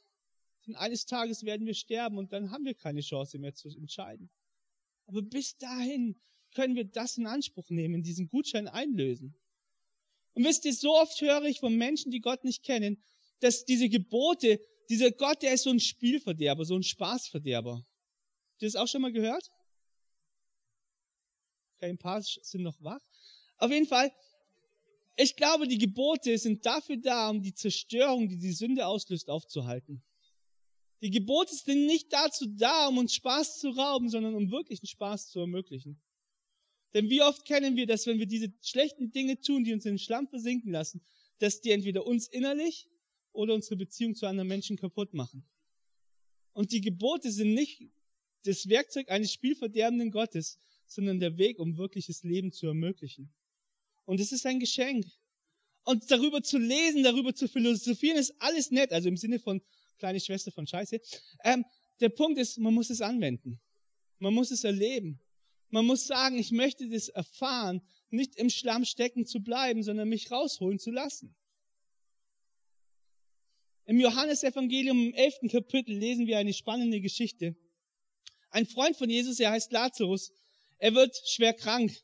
Denn 0.66 0.76
eines 0.76 1.06
Tages 1.06 1.44
werden 1.44 1.68
wir 1.68 1.76
sterben 1.76 2.18
und 2.18 2.34
dann 2.34 2.52
haben 2.52 2.66
wir 2.66 2.74
keine 2.74 3.02
Chance 3.02 3.38
mehr 3.38 3.54
zu 3.54 3.70
entscheiden. 3.70 4.32
Aber 5.06 5.22
bis 5.22 5.58
dahin 5.58 6.20
können 6.54 6.76
wir 6.76 6.86
das 6.86 7.18
in 7.18 7.28
Anspruch 7.28 7.70
nehmen, 7.70 8.02
diesen 8.02 8.28
Gutschein 8.28 8.68
einlösen. 8.68 9.36
Und 10.34 10.44
wisst 10.44 10.66
ihr, 10.66 10.74
so 10.74 10.96
oft 10.96 11.22
höre 11.22 11.44
ich 11.44 11.60
von 11.60 11.76
Menschen, 11.76 12.12
die 12.12 12.20
Gott 12.20 12.44
nicht 12.44 12.64
kennen, 12.64 13.04
dass 13.40 13.66
diese 13.66 13.90
Gebote, 13.90 14.60
dieser 14.90 15.12
Gott, 15.12 15.44
der 15.44 15.54
ist 15.54 15.64
so 15.64 15.70
ein 15.70 15.80
Spielverderber, 15.80 16.66
so 16.66 16.76
ein 16.76 16.84
Spaßverderber. 16.84 17.76
Habt 17.76 18.62
ihr 18.62 18.68
das 18.68 18.76
auch 18.76 18.88
schon 18.88 19.02
mal 19.02 19.12
gehört? 19.12 19.52
Okay, 21.76 21.90
ein 21.90 21.98
paar 21.98 22.22
sind 22.22 22.64
noch 22.64 22.82
wach. 22.82 23.02
Auf 23.58 23.72
jeden 23.72 23.88
Fall, 23.88 24.12
ich 25.18 25.36
glaube, 25.36 25.68
die 25.68 25.78
Gebote 25.78 26.38
sind 26.38 26.66
dafür 26.66 26.98
da, 26.98 27.30
um 27.30 27.42
die 27.42 27.54
Zerstörung, 27.54 28.28
die 28.28 28.38
die 28.38 28.52
Sünde 28.52 28.86
auslöst, 28.86 29.30
aufzuhalten. 29.30 30.04
Die 31.02 31.12
Gebote 31.12 31.54
sind 31.54 31.86
nicht 31.86 32.12
dazu 32.12 32.46
da, 32.48 32.88
um 32.88 32.98
uns 32.98 33.14
Spaß 33.14 33.60
zu 33.60 33.70
rauben, 33.70 34.10
sondern 34.10 34.36
um 34.36 34.52
wirklichen 34.52 34.88
Spaß 34.88 35.30
zu 35.30 35.40
ermöglichen. 35.40 36.02
Denn 36.94 37.10
wie 37.10 37.22
oft 37.22 37.46
kennen 37.46 37.76
wir, 37.76 37.86
dass 37.86 38.08
wenn 38.08 38.20
wir 38.20 38.26
diese 38.26 38.54
schlechten 38.62 39.12
Dinge 39.12 39.40
tun, 39.40 39.66
die 39.66 39.74
uns 39.74 39.86
in 39.86 39.94
den 39.94 40.00
Schlamm 40.00 40.28
versinken 40.28 40.72
lassen, 40.72 41.02
dass 41.40 41.60
die 41.60 41.72
entweder 41.72 42.06
uns 42.06 42.28
innerlich 42.28 42.90
oder 43.34 43.54
unsere 43.54 43.76
Beziehung 43.76 44.16
zu 44.16 44.26
anderen 44.26 44.48
Menschen 44.48 44.78
kaputt 44.78 45.14
machen. 45.14 45.46
Und 46.54 46.72
die 46.72 46.80
Gebote 46.80 47.32
sind 47.32 47.54
nicht 47.54 47.82
das 48.44 48.70
Werkzeug 48.70 49.10
eines 49.10 49.34
spielverderbenden 49.34 50.12
Gottes, 50.12 50.58
sondern 50.88 51.20
der 51.20 51.38
Weg, 51.38 51.60
um 51.60 51.78
wirkliches 51.78 52.24
Leben 52.24 52.52
zu 52.52 52.68
ermöglichen. 52.68 53.34
Und 54.06 54.20
es 54.20 54.32
ist 54.32 54.46
ein 54.46 54.60
Geschenk. 54.60 55.06
Und 55.84 56.10
darüber 56.10 56.42
zu 56.42 56.58
lesen, 56.58 57.04
darüber 57.04 57.34
zu 57.34 57.48
philosophieren, 57.48 58.18
ist 58.18 58.34
alles 58.40 58.72
nett. 58.72 58.92
Also 58.92 59.08
im 59.08 59.18
Sinne 59.18 59.40
von 59.40 59.62
kleine 59.98 60.20
Schwester 60.20 60.52
von 60.52 60.66
Scheiße. 60.66 61.00
Ähm, 61.44 61.64
der 62.00 62.10
Punkt 62.10 62.40
ist, 62.40 62.58
man 62.58 62.74
muss 62.74 62.90
es 62.90 63.02
anwenden. 63.02 63.60
Man 64.20 64.34
muss 64.34 64.52
es 64.52 64.64
erleben. 64.64 65.20
Man 65.70 65.86
muss 65.86 66.08
sagen, 66.08 66.38
ich 66.38 66.52
möchte 66.52 66.90
das 66.90 67.10
erfahren, 67.10 67.82
nicht 68.10 68.36
im 68.36 68.50
Schlamm 68.50 68.86
stecken 68.86 69.26
zu 69.26 69.42
bleiben, 69.42 69.84
sondern 69.84 70.10
mich 70.10 70.32
rausholen 70.32 70.80
zu 70.80 70.92
lassen. 70.92 71.36
Im 73.86 74.00
Johannesevangelium 74.00 75.08
im 75.08 75.14
elften 75.14 75.48
Kapitel 75.48 75.96
lesen 75.96 76.26
wir 76.28 76.38
eine 76.38 76.54
spannende 76.54 77.02
Geschichte. 77.02 77.56
Ein 78.50 78.66
Freund 78.66 78.96
von 78.96 79.10
Jesus, 79.10 79.40
er 79.40 79.52
heißt 79.52 79.72
Lazarus, 79.72 80.32
er 80.78 80.94
wird 80.94 81.16
schwer 81.26 81.54
krank. 81.54 81.96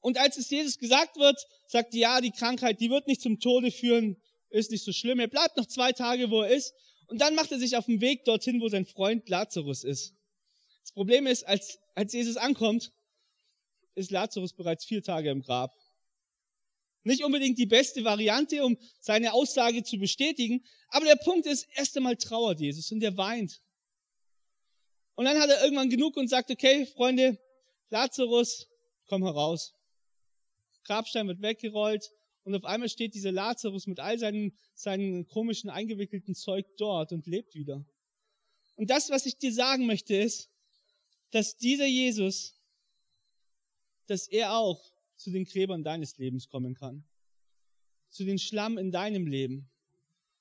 Und 0.00 0.18
als 0.18 0.36
es 0.36 0.50
Jesus 0.50 0.78
gesagt 0.78 1.16
wird, 1.16 1.38
sagt, 1.66 1.94
ja, 1.94 2.20
die 2.20 2.30
Krankheit, 2.30 2.80
die 2.80 2.90
wird 2.90 3.06
nicht 3.06 3.22
zum 3.22 3.40
Tode 3.40 3.70
führen, 3.70 4.20
ist 4.50 4.70
nicht 4.70 4.84
so 4.84 4.92
schlimm. 4.92 5.18
Er 5.18 5.28
bleibt 5.28 5.56
noch 5.56 5.66
zwei 5.66 5.92
Tage, 5.92 6.30
wo 6.30 6.42
er 6.42 6.50
ist. 6.54 6.74
Und 7.06 7.20
dann 7.20 7.34
macht 7.34 7.52
er 7.52 7.58
sich 7.58 7.76
auf 7.76 7.86
den 7.86 8.00
Weg 8.00 8.24
dorthin, 8.24 8.60
wo 8.60 8.68
sein 8.68 8.86
Freund 8.86 9.28
Lazarus 9.28 9.84
ist. 9.84 10.14
Das 10.82 10.92
Problem 10.92 11.26
ist, 11.26 11.44
als, 11.44 11.78
als 11.94 12.12
Jesus 12.12 12.36
ankommt, 12.36 12.92
ist 13.94 14.10
Lazarus 14.10 14.52
bereits 14.52 14.84
vier 14.84 15.02
Tage 15.02 15.30
im 15.30 15.42
Grab. 15.42 15.74
Nicht 17.02 17.22
unbedingt 17.22 17.58
die 17.58 17.66
beste 17.66 18.04
Variante, 18.04 18.64
um 18.64 18.78
seine 19.00 19.34
Aussage 19.34 19.82
zu 19.82 19.98
bestätigen, 19.98 20.64
aber 20.88 21.04
der 21.04 21.16
Punkt 21.16 21.46
ist, 21.46 21.66
erst 21.74 21.96
einmal 21.96 22.16
trauert 22.16 22.60
Jesus 22.60 22.90
und 22.92 23.02
er 23.02 23.16
weint. 23.16 23.60
Und 25.14 25.26
dann 25.26 25.38
hat 25.38 25.50
er 25.50 25.62
irgendwann 25.62 25.90
genug 25.90 26.16
und 26.16 26.28
sagt, 26.28 26.50
okay, 26.50 26.86
Freunde, 26.86 27.38
Lazarus, 27.94 28.68
komm 29.06 29.22
heraus. 29.22 29.72
Grabstein 30.82 31.28
wird 31.28 31.42
weggerollt 31.42 32.10
und 32.42 32.56
auf 32.56 32.64
einmal 32.64 32.88
steht 32.88 33.14
dieser 33.14 33.30
Lazarus 33.30 33.86
mit 33.86 34.00
all 34.00 34.18
seinen, 34.18 34.58
seinen 34.74 35.28
komischen 35.28 35.70
eingewickelten 35.70 36.34
Zeug 36.34 36.66
dort 36.76 37.12
und 37.12 37.28
lebt 37.28 37.54
wieder. 37.54 37.84
Und 38.74 38.90
das, 38.90 39.10
was 39.10 39.26
ich 39.26 39.38
dir 39.38 39.52
sagen 39.52 39.86
möchte, 39.86 40.16
ist, 40.16 40.50
dass 41.30 41.56
dieser 41.56 41.86
Jesus, 41.86 42.60
dass 44.06 44.26
er 44.26 44.56
auch 44.56 44.84
zu 45.14 45.30
den 45.30 45.44
Gräbern 45.44 45.84
deines 45.84 46.18
Lebens 46.18 46.48
kommen 46.48 46.74
kann. 46.74 47.04
Zu 48.10 48.24
den 48.24 48.40
Schlamm 48.40 48.76
in 48.76 48.90
deinem 48.90 49.28
Leben. 49.28 49.70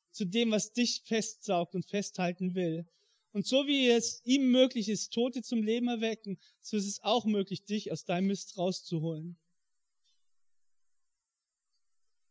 Zu 0.09 0.25
dem, 0.25 0.49
was 0.49 0.73
dich 0.73 1.03
festsaugt 1.05 1.75
und 1.75 1.85
festhalten 1.85 2.55
will. 2.55 2.87
Und 3.33 3.45
so 3.45 3.67
wie 3.67 3.89
es 3.89 4.21
ihm 4.25 4.51
möglich 4.51 4.89
ist, 4.89 5.11
Tote 5.11 5.41
zum 5.41 5.63
Leben 5.63 5.87
erwecken, 5.87 6.39
so 6.61 6.77
ist 6.77 6.87
es 6.87 7.03
auch 7.03 7.25
möglich, 7.25 7.65
dich 7.65 7.91
aus 7.91 8.05
deinem 8.05 8.27
Mist 8.27 8.57
rauszuholen 8.57 9.37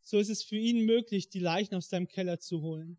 so 0.03 0.19
ist 0.19 0.29
es 0.29 0.43
für 0.43 0.59
ihn 0.59 0.85
möglich, 0.85 1.31
die 1.31 1.39
Leichen 1.39 1.75
aus 1.75 1.89
deinem 1.89 2.07
Keller 2.09 2.39
zu 2.39 2.61
holen. 2.61 2.99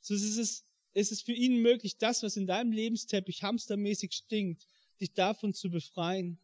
So 0.00 0.14
ist 0.14 0.36
es, 0.36 0.64
ist 0.94 1.12
es 1.12 1.22
für 1.22 1.32
ihn 1.32 1.62
möglich, 1.62 1.98
das, 1.98 2.22
was 2.22 2.36
in 2.36 2.46
deinem 2.46 2.72
Lebensteppich 2.72 3.42
hamstermäßig 3.42 4.12
stinkt, 4.12 4.66
dich 5.00 5.12
davon 5.12 5.54
zu 5.54 5.70
befreien. 5.70 6.40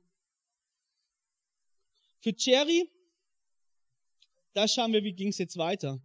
Für 2.21 2.35
Cherry, 2.35 2.89
da 4.53 4.69
schauen 4.69 4.93
wir, 4.93 5.03
wie 5.03 5.13
ging 5.13 5.29
es 5.29 5.39
jetzt 5.39 5.57
weiter. 5.57 6.01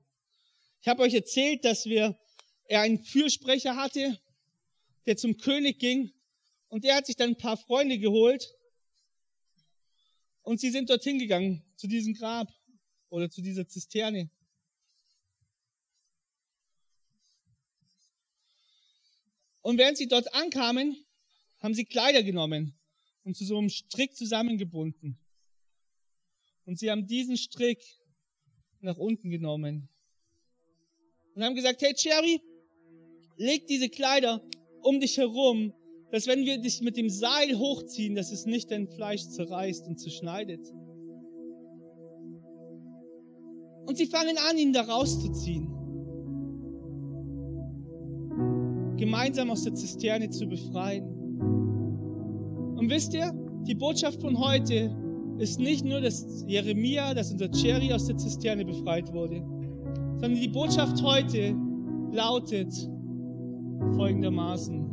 Ich 0.82 0.88
habe 0.88 1.04
euch 1.04 1.14
erzählt, 1.14 1.64
dass 1.64 1.86
wir, 1.86 2.18
er 2.66 2.82
einen 2.82 3.04
Fürsprecher 3.04 3.76
hatte, 3.76 4.20
der 5.06 5.18
zum 5.18 5.38
König 5.38 5.80
ging 5.80 6.12
und 6.70 6.84
der 6.84 6.96
hat 6.96 7.06
sich 7.06 7.16
dann 7.16 7.32
ein 7.32 7.38
paar 7.38 7.58
Freunde 7.58 8.00
geholt 8.00 8.56
und 10.44 10.60
sie 10.60 10.72
sind 10.72 10.90
dorthin 10.90 11.20
gegangen 11.20 11.64
zu 11.76 11.88
diesem 11.88 12.14
Grab 12.14 12.52
oder 13.10 13.30
zu 13.30 13.42
dieser 13.42 13.68
Zisterne. 13.68 14.30
Und 19.62 19.78
während 19.78 19.98
sie 19.98 20.08
dort 20.08 20.34
ankamen, 20.34 21.06
haben 21.60 21.76
sie 21.76 21.86
Kleider 21.86 22.24
genommen 22.24 22.74
und 23.24 23.38
zu 23.38 23.46
so 23.46 23.58
einem 23.58 23.70
Strick 23.70 24.16
zusammengebunden. 24.16 25.20
Und 26.66 26.80
sie 26.80 26.90
haben 26.90 27.06
diesen 27.06 27.38
Strick 27.38 27.84
nach 28.80 28.98
unten 28.98 29.30
genommen 29.30 29.90
und 31.36 31.44
haben 31.44 31.56
gesagt, 31.56 31.82
hey 31.82 31.94
Cherry, 31.94 32.42
leg 33.38 33.68
diese 33.68 33.90
Kleider 33.90 34.44
um 34.84 35.00
dich 35.00 35.18
herum, 35.18 35.74
dass 36.12 36.28
wenn 36.28 36.46
wir 36.46 36.60
dich 36.60 36.82
mit 36.82 36.98
dem 36.98 37.10
Seil 37.10 37.58
hochziehen, 37.58 38.16
dass 38.16 38.32
es 38.32 38.46
nicht 38.46 38.70
dein 38.72 38.88
Fleisch 38.88 39.28
zerreißt 39.30 39.88
und 39.88 40.00
zerschneidet. 40.00 40.74
Und 43.86 43.98
sie 43.98 44.06
fangen 44.06 44.38
an, 44.50 44.58
ihn 44.58 44.74
da 44.74 44.82
rauszuziehen. 44.82 45.68
Gemeinsam 48.98 49.50
aus 49.50 49.64
der 49.64 49.74
Zisterne 49.74 50.30
zu 50.30 50.46
befreien. 50.48 51.06
Und 52.78 52.90
wisst 52.90 53.14
ihr, 53.14 53.34
die 53.66 53.76
Botschaft 53.76 54.22
von 54.22 54.38
heute 54.38 54.96
ist 55.40 55.60
nicht 55.60 55.86
nur, 55.86 56.02
dass 56.02 56.44
Jeremia, 56.48 57.14
dass 57.14 57.32
unser 57.32 57.50
Cherry 57.52 57.92
aus 57.94 58.06
der 58.06 58.18
Zisterne 58.18 58.66
befreit 58.66 59.12
wurde, 59.14 59.42
sondern 60.20 60.40
die 60.40 60.48
Botschaft 60.48 61.02
heute 61.02 61.56
lautet 62.12 62.91
folgendermaßen. 63.96 64.92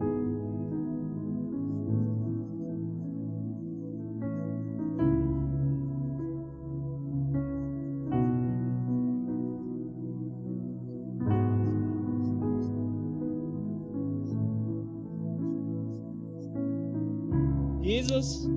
Jesus 17.88 18.48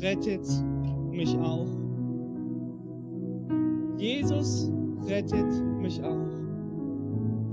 rettet 0.00 0.46
mich 1.10 1.34
auch. 1.38 1.66
Jesus 3.96 4.70
rettet 5.06 5.46
mich 5.80 6.02
auch. 6.02 6.28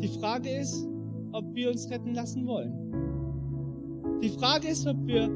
Die 0.01 0.09
Frage 0.19 0.49
ist, 0.49 0.90
ob 1.33 1.53
wir 1.53 1.69
uns 1.69 1.89
retten 1.89 2.13
lassen 2.13 2.45
wollen. 2.45 4.19
Die 4.21 4.29
Frage 4.29 4.67
ist, 4.67 4.85
ob 4.87 4.97
wir 5.05 5.29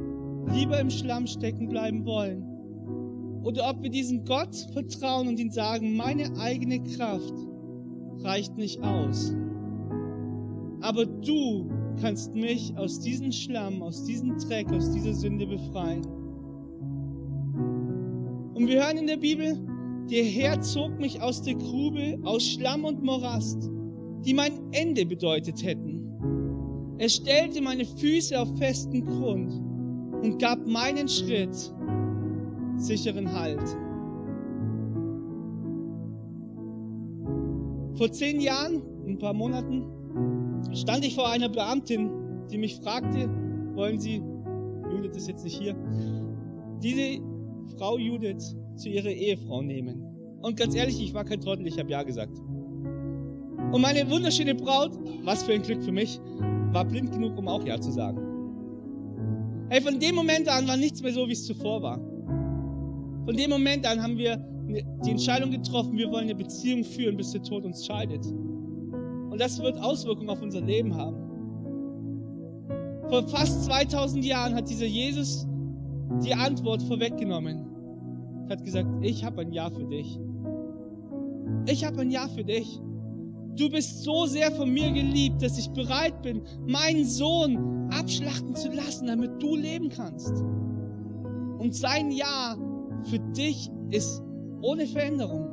lieber 0.54 0.80
im 0.80 0.90
Schlamm 0.90 1.26
stecken 1.28 1.68
bleiben 1.68 2.06
wollen 2.06 2.44
oder 3.44 3.70
ob 3.70 3.82
wir 3.82 3.90
diesen 3.90 4.26
Gott 4.26 4.56
vertrauen 4.74 5.28
und 5.28 5.40
ihn 5.40 5.52
sagen, 5.52 5.96
meine 5.96 6.36
eigene 6.38 6.82
Kraft 6.84 7.34
reicht 8.20 8.58
nicht 8.58 8.82
aus. 8.84 9.36
Aber 10.82 11.06
du 11.06 11.70
kannst 12.02 12.36
mich 12.36 12.76
aus 12.78 13.00
diesem 13.00 13.32
Schlamm, 13.32 13.82
aus 13.82 14.04
diesem 14.04 14.38
Dreck, 14.38 14.72
aus 14.72 14.92
dieser 14.92 15.14
Sünde 15.14 15.48
befreien. 15.48 16.06
Und 18.54 18.68
wir 18.68 18.84
hören 18.84 18.98
in 18.98 19.08
der 19.08 19.18
Bibel, 19.18 19.58
der 20.10 20.24
Herr 20.24 20.62
zog 20.62 21.00
mich 21.00 21.22
aus 21.22 21.42
der 21.42 21.56
Grube, 21.56 22.20
aus 22.24 22.44
Schlamm 22.44 22.86
und 22.86 23.04
Morast, 23.04 23.70
die 24.26 24.34
mein 24.34 24.54
Ende 24.72 25.06
bedeutet 25.06 25.64
hätten. 25.64 26.02
Er 26.98 27.10
stellte 27.10 27.62
meine 27.62 27.86
Füße 27.86 28.40
auf 28.40 28.58
festen 28.58 29.06
Grund 29.06 29.52
und 30.24 30.40
gab 30.40 30.66
meinen 30.66 31.08
Schritt 31.08 31.56
sicheren 32.78 33.32
Halt. 33.32 33.62
Vor 37.98 38.12
zehn 38.12 38.42
Jahren, 38.42 38.82
ein 39.06 39.18
paar 39.18 39.34
Monaten, 39.34 39.86
stand 40.74 41.06
ich 41.06 41.16
vor 41.16 41.30
einer 41.30 41.50
Beamtin, 41.50 42.10
die 42.52 42.58
mich 42.58 42.76
fragte, 42.78 43.30
wollen 43.76 44.00
Sie, 44.00 44.22
Judith 44.92 45.16
ist 45.16 45.28
jetzt 45.28 45.44
nicht 45.44 45.58
hier, 45.58 45.76
diese 46.82 47.22
Frau 47.78 47.98
Judith 47.98 48.56
zu 48.76 48.90
ihrer 48.90 49.12
Ehefrau 49.12 49.62
nehmen. 49.62 50.04
Und 50.42 50.58
ganz 50.58 50.76
ehrlich, 50.76 51.02
ich 51.02 51.14
war 51.14 51.24
kein 51.24 51.42
Trottel, 51.42 51.68
ich 51.68 51.80
habe 51.80 51.90
Ja 51.90 52.04
gesagt. 52.04 52.38
Und 53.76 53.82
meine 53.82 54.10
wunderschöne 54.10 54.56
Braut, 54.56 54.98
was 55.26 55.44
für 55.44 55.52
ein 55.52 55.62
Glück 55.62 55.84
für 55.84 55.92
mich, 55.92 56.22
war 56.72 56.86
blind 56.86 57.12
genug, 57.12 57.38
um 57.38 57.50
auch 57.50 57.62
Ja 57.66 57.78
zu 57.78 57.92
sagen. 57.92 58.18
Hey, 59.68 59.82
von 59.82 60.00
dem 60.00 60.16
Moment 60.16 60.48
an 60.48 60.66
war 60.66 60.78
nichts 60.78 61.02
mehr 61.02 61.12
so, 61.12 61.28
wie 61.28 61.34
es 61.34 61.46
zuvor 61.46 61.82
war. 61.82 61.98
Von 61.98 63.36
dem 63.36 63.50
Moment 63.50 63.86
an 63.86 64.02
haben 64.02 64.18
wir 64.18 64.38
die 65.04 65.12
Entscheidung 65.12 65.52
getroffen, 65.52 65.98
wir 65.98 66.10
wollen 66.10 66.24
eine 66.24 66.36
Beziehung 66.36 66.86
führen, 66.86 67.18
bis 67.18 67.32
der 67.32 67.44
Tod 67.44 67.66
uns 67.66 67.86
scheidet. 67.86 68.26
Und 68.26 69.42
das 69.42 69.62
wird 69.62 69.78
Auswirkungen 69.80 70.30
auf 70.30 70.42
unser 70.42 70.62
Leben 70.62 70.96
haben. 70.96 71.18
Vor 73.10 73.28
fast 73.28 73.66
2000 73.66 74.24
Jahren 74.24 74.56
hat 74.56 74.70
dieser 74.70 74.86
Jesus 74.86 75.46
die 76.24 76.34
Antwort 76.34 76.82
vorweggenommen. 76.84 77.68
Hat 78.50 78.64
gesagt, 78.64 78.88
ich 79.02 79.26
habe 79.26 79.42
ein 79.42 79.52
Ja 79.52 79.70
für 79.70 79.84
dich. 79.84 80.18
Ich 81.68 81.84
habe 81.84 82.00
ein 82.00 82.10
Ja 82.10 82.30
für 82.30 82.46
dich. 82.46 82.80
Du 83.56 83.70
bist 83.70 84.04
so 84.04 84.26
sehr 84.26 84.52
von 84.52 84.74
mir 84.74 84.92
geliebt, 84.92 85.42
dass 85.42 85.58
ich 85.58 85.70
bereit 85.70 86.22
bin, 86.22 86.42
meinen 86.68 87.06
Sohn 87.06 87.90
abschlachten 87.90 88.54
zu 88.56 88.70
lassen, 88.70 89.08
damit 89.08 89.42
du 89.42 89.56
leben 89.56 89.90
kannst. 89.90 90.44
Und 91.58 91.74
sein 91.74 92.12
Ja 92.12 92.58
für 93.06 93.20
dich 93.20 93.70
ist 93.92 94.22
ohne 94.62 94.86
Veränderung. 94.86 95.48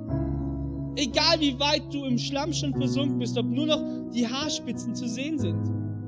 Egal 0.96 1.38
wie 1.38 1.58
weit 1.60 1.82
du 1.92 2.04
im 2.04 2.18
Schlamm 2.18 2.52
schon 2.52 2.74
versunken 2.74 3.18
bist, 3.18 3.38
ob 3.38 3.46
nur 3.46 3.66
noch 3.66 3.80
die 4.12 4.26
Haarspitzen 4.26 4.94
zu 4.94 5.06
sehen 5.06 5.38
sind, 5.38 5.62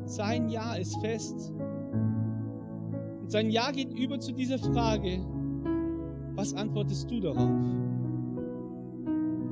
sein 0.05 0.49
Ja 0.49 0.75
ist 0.75 0.97
fest. 1.01 1.53
Und 3.21 3.31
sein 3.31 3.51
Ja 3.51 3.71
geht 3.71 3.97
über 3.97 4.19
zu 4.19 4.33
dieser 4.33 4.59
Frage, 4.59 5.25
was 6.35 6.53
antwortest 6.55 7.09
du 7.09 7.21
darauf? 7.21 7.49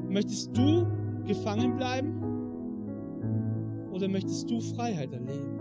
Möchtest 0.09 0.57
du 0.57 0.87
gefangen 1.25 1.77
bleiben 1.77 2.22
oder 4.03 4.11
möchtest 4.11 4.51
du 4.51 4.61
Freiheit 4.61 5.13
erleben? 5.13 5.61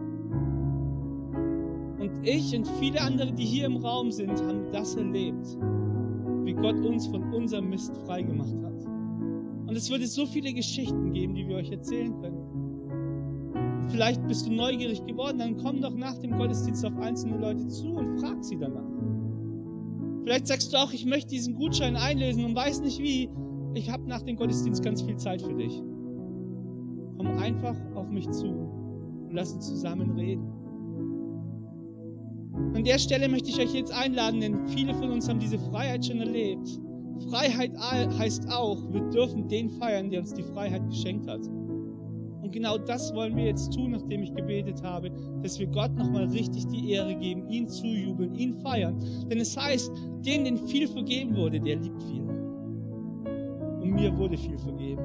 Und 2.00 2.28
ich 2.28 2.56
und 2.58 2.68
viele 2.80 3.00
andere, 3.00 3.32
die 3.32 3.46
hier 3.46 3.68
im 3.68 3.78
Raum 3.78 4.10
sind, 4.10 4.32
haben 4.32 4.72
das 4.72 4.96
erlebt, 4.96 5.46
wie 6.44 6.54
Gott 6.54 6.84
uns 6.84 7.06
von 7.06 7.32
unserem 7.32 7.70
Mist 7.70 7.96
freigemacht 8.08 8.56
hat. 8.64 8.88
Und 9.68 9.76
es 9.76 9.92
würde 9.92 10.08
so 10.08 10.26
viele 10.26 10.52
Geschichten 10.54 11.14
geben, 11.14 11.36
die 11.36 11.48
wir 11.48 11.58
euch 11.58 11.72
erzählen 11.72 12.20
können. 12.20 13.90
Vielleicht 13.90 14.26
bist 14.28 14.48
du 14.48 14.52
neugierig 14.52 15.06
geworden, 15.06 15.38
dann 15.38 15.58
komm 15.58 15.80
doch 15.80 15.96
nach 15.96 16.18
dem 16.18 16.32
Gottesdienst 16.36 16.84
auf 16.84 16.98
einzelne 16.98 17.38
Leute 17.38 17.68
zu 17.68 17.90
und 17.90 18.20
frag 18.20 18.44
sie 18.44 18.58
danach. 18.58 18.90
Vielleicht 20.24 20.48
sagst 20.48 20.74
du 20.74 20.78
auch, 20.78 20.92
ich 20.94 21.06
möchte 21.06 21.30
diesen 21.30 21.54
Gutschein 21.54 21.96
einlösen 21.96 22.44
und 22.44 22.56
weiß 22.56 22.82
nicht 22.82 22.98
wie. 23.00 23.30
Ich 23.76 23.92
habe 23.92 24.08
nach 24.08 24.24
dem 24.24 24.36
Gottesdienst 24.36 24.84
ganz 24.84 25.04
viel 25.04 25.18
Zeit 25.18 25.44
für 25.44 25.54
dich. 25.54 25.80
Komm 27.22 27.38
einfach 27.38 27.76
auf 27.94 28.10
mich 28.10 28.28
zu 28.32 28.48
und 28.48 29.30
lass 29.34 29.54
uns 29.54 29.68
zusammen 29.68 30.18
reden. 30.18 30.44
An 32.74 32.84
der 32.84 32.98
Stelle 32.98 33.30
möchte 33.30 33.52
ich 33.52 33.60
euch 33.60 33.76
jetzt 33.76 33.94
einladen, 33.94 34.42
denn 34.42 34.66
viele 34.66 34.96
von 34.96 35.12
uns 35.12 35.30
haben 35.30 35.40
diese 35.40 35.60
Freiheit 35.60 36.04
schon 36.04 36.18
erlebt. 36.18 36.68
Freiheit 37.30 37.78
heißt 37.78 38.52
auch, 38.52 38.92
wir 38.92 39.02
dürfen 39.12 39.48
den 39.48 39.70
feiern, 39.70 40.10
der 40.10 40.22
uns 40.22 40.34
die 40.34 40.42
Freiheit 40.42 40.84
geschenkt 40.90 41.28
hat. 41.28 41.46
Und 42.42 42.52
genau 42.52 42.80
das 42.80 43.14
wollen 43.14 43.36
wir 43.36 43.46
jetzt 43.46 43.72
tun, 43.72 43.92
nachdem 43.92 44.24
ich 44.24 44.34
gebetet 44.34 44.82
habe, 44.82 45.12
dass 45.44 45.60
wir 45.60 45.68
Gott 45.68 45.96
nochmal 45.96 46.26
richtig 46.26 46.66
die 46.70 46.90
Ehre 46.90 47.14
geben, 47.16 47.48
ihn 47.50 47.68
zujubeln, 47.68 48.34
ihn 48.34 48.56
feiern. 48.56 48.98
Denn 49.30 49.40
es 49.40 49.56
heißt, 49.56 49.92
denen, 50.26 50.46
denen 50.46 50.58
viel 50.58 50.88
vergeben 50.88 51.36
wurde, 51.36 51.60
der 51.60 51.76
liebt 51.76 52.02
viel. 52.02 52.24
Und 53.80 53.92
mir 53.92 54.18
wurde 54.18 54.36
viel 54.40 54.58
vergeben. 54.58 55.04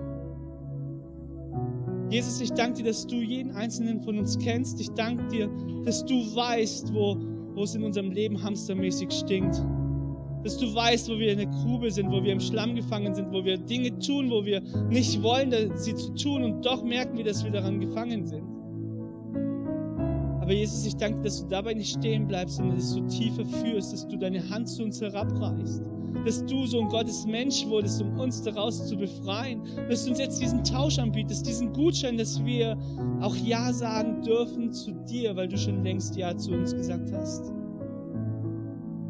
Jesus, 2.10 2.40
ich 2.40 2.52
danke 2.52 2.82
dir, 2.82 2.84
dass 2.84 3.06
du 3.06 3.16
jeden 3.16 3.52
einzelnen 3.52 4.00
von 4.00 4.18
uns 4.18 4.38
kennst. 4.38 4.80
Ich 4.80 4.90
danke 4.90 5.26
dir, 5.28 5.50
dass 5.84 6.04
du 6.04 6.14
weißt, 6.14 6.94
wo, 6.94 7.16
wo 7.54 7.62
es 7.62 7.74
in 7.74 7.82
unserem 7.82 8.10
Leben 8.12 8.42
hamstermäßig 8.42 9.10
stinkt 9.10 9.60
dass 10.46 10.58
du 10.58 10.72
weißt, 10.72 11.08
wo 11.08 11.18
wir 11.18 11.32
in 11.32 11.38
der 11.38 11.48
Grube 11.48 11.90
sind, 11.90 12.08
wo 12.08 12.22
wir 12.22 12.32
im 12.32 12.38
Schlamm 12.38 12.76
gefangen 12.76 13.12
sind, 13.12 13.32
wo 13.32 13.44
wir 13.44 13.58
Dinge 13.58 13.98
tun, 13.98 14.30
wo 14.30 14.44
wir 14.44 14.62
nicht 14.90 15.20
wollen, 15.20 15.52
sie 15.74 15.92
zu 15.92 16.14
tun 16.14 16.44
und 16.44 16.64
doch 16.64 16.84
merken 16.84 17.16
wir, 17.16 17.24
dass 17.24 17.42
wir 17.42 17.50
daran 17.50 17.80
gefangen 17.80 18.24
sind. 18.24 18.44
Aber 20.40 20.52
Jesus, 20.52 20.86
ich 20.86 20.94
danke, 20.94 21.20
dass 21.22 21.42
du 21.42 21.48
dabei 21.48 21.74
nicht 21.74 21.98
stehen 21.98 22.28
bleibst, 22.28 22.58
sondern 22.58 22.76
dass 22.76 22.94
du 22.94 23.00
tiefer 23.08 23.44
führst, 23.44 23.92
dass 23.92 24.06
du 24.06 24.16
deine 24.16 24.48
Hand 24.48 24.68
zu 24.68 24.84
uns 24.84 25.00
herabreißt, 25.00 25.82
dass 26.24 26.44
du 26.46 26.66
so 26.66 26.80
ein 26.80 26.88
Gottes 26.88 27.26
Mensch 27.26 27.66
wurdest, 27.66 28.00
um 28.02 28.18
uns 28.18 28.42
daraus 28.42 28.86
zu 28.86 28.96
befreien, 28.96 29.62
dass 29.88 30.04
du 30.04 30.10
uns 30.10 30.18
jetzt 30.18 30.40
diesen 30.40 30.64
Tausch 30.64 30.98
anbietest, 30.98 31.46
diesen 31.46 31.72
Gutschein, 31.72 32.16
dass 32.16 32.44
wir 32.44 32.76
auch 33.20 33.36
Ja 33.36 33.72
sagen 33.72 34.22
dürfen 34.22 34.72
zu 34.72 34.92
dir, 35.08 35.34
weil 35.36 35.48
du 35.48 35.56
schon 35.58 35.82
längst 35.82 36.16
Ja 36.16 36.36
zu 36.36 36.52
uns 36.52 36.72
gesagt 36.72 37.12
hast. 37.12 37.52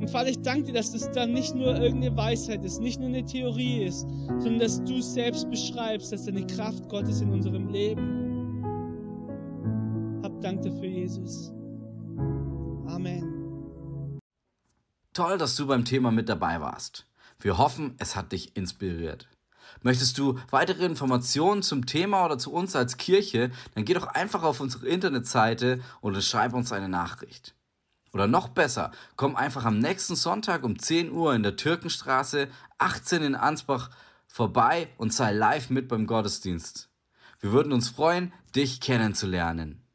Und 0.00 0.10
Vater, 0.10 0.28
ich 0.28 0.40
danke 0.42 0.64
dir, 0.64 0.74
dass 0.74 0.92
das 0.92 1.10
dann 1.12 1.32
nicht 1.32 1.54
nur 1.54 1.74
irgendeine 1.74 2.16
Weisheit 2.16 2.64
ist, 2.64 2.80
nicht 2.80 3.00
nur 3.00 3.08
eine 3.08 3.24
Theorie 3.24 3.84
ist, 3.84 4.06
sondern 4.38 4.58
dass 4.58 4.84
du 4.84 5.00
selbst 5.00 5.50
beschreibst, 5.50 6.12
dass 6.12 6.26
deine 6.26 6.46
Kraft 6.46 6.88
Gottes 6.88 7.20
in 7.22 7.32
unserem 7.32 7.68
Leben. 7.68 8.62
Hab 10.22 10.40
Dank 10.42 10.62
dafür, 10.62 10.88
Jesus. 10.88 11.52
Amen. 12.86 13.35
Toll, 15.16 15.38
dass 15.38 15.56
du 15.56 15.66
beim 15.66 15.86
Thema 15.86 16.10
mit 16.10 16.28
dabei 16.28 16.60
warst. 16.60 17.06
Wir 17.40 17.56
hoffen, 17.56 17.94
es 17.98 18.16
hat 18.16 18.32
dich 18.32 18.54
inspiriert. 18.54 19.30
Möchtest 19.80 20.18
du 20.18 20.38
weitere 20.50 20.84
Informationen 20.84 21.62
zum 21.62 21.86
Thema 21.86 22.26
oder 22.26 22.36
zu 22.36 22.52
uns 22.52 22.76
als 22.76 22.98
Kirche, 22.98 23.50
dann 23.74 23.86
geh 23.86 23.94
doch 23.94 24.08
einfach 24.08 24.42
auf 24.42 24.60
unsere 24.60 24.86
Internetseite 24.88 25.80
oder 26.02 26.20
schreib 26.20 26.52
uns 26.52 26.70
eine 26.70 26.90
Nachricht. 26.90 27.54
Oder 28.12 28.26
noch 28.26 28.48
besser, 28.48 28.90
komm 29.16 29.36
einfach 29.36 29.64
am 29.64 29.78
nächsten 29.78 30.16
Sonntag 30.16 30.64
um 30.64 30.78
10 30.78 31.10
Uhr 31.10 31.34
in 31.34 31.42
der 31.42 31.56
Türkenstraße 31.56 32.48
18 32.76 33.22
in 33.22 33.36
Ansbach 33.36 33.88
vorbei 34.26 34.90
und 34.98 35.14
sei 35.14 35.32
live 35.32 35.70
mit 35.70 35.88
beim 35.88 36.06
Gottesdienst. 36.06 36.90
Wir 37.40 37.52
würden 37.52 37.72
uns 37.72 37.88
freuen, 37.88 38.34
dich 38.54 38.82
kennenzulernen. 38.82 39.85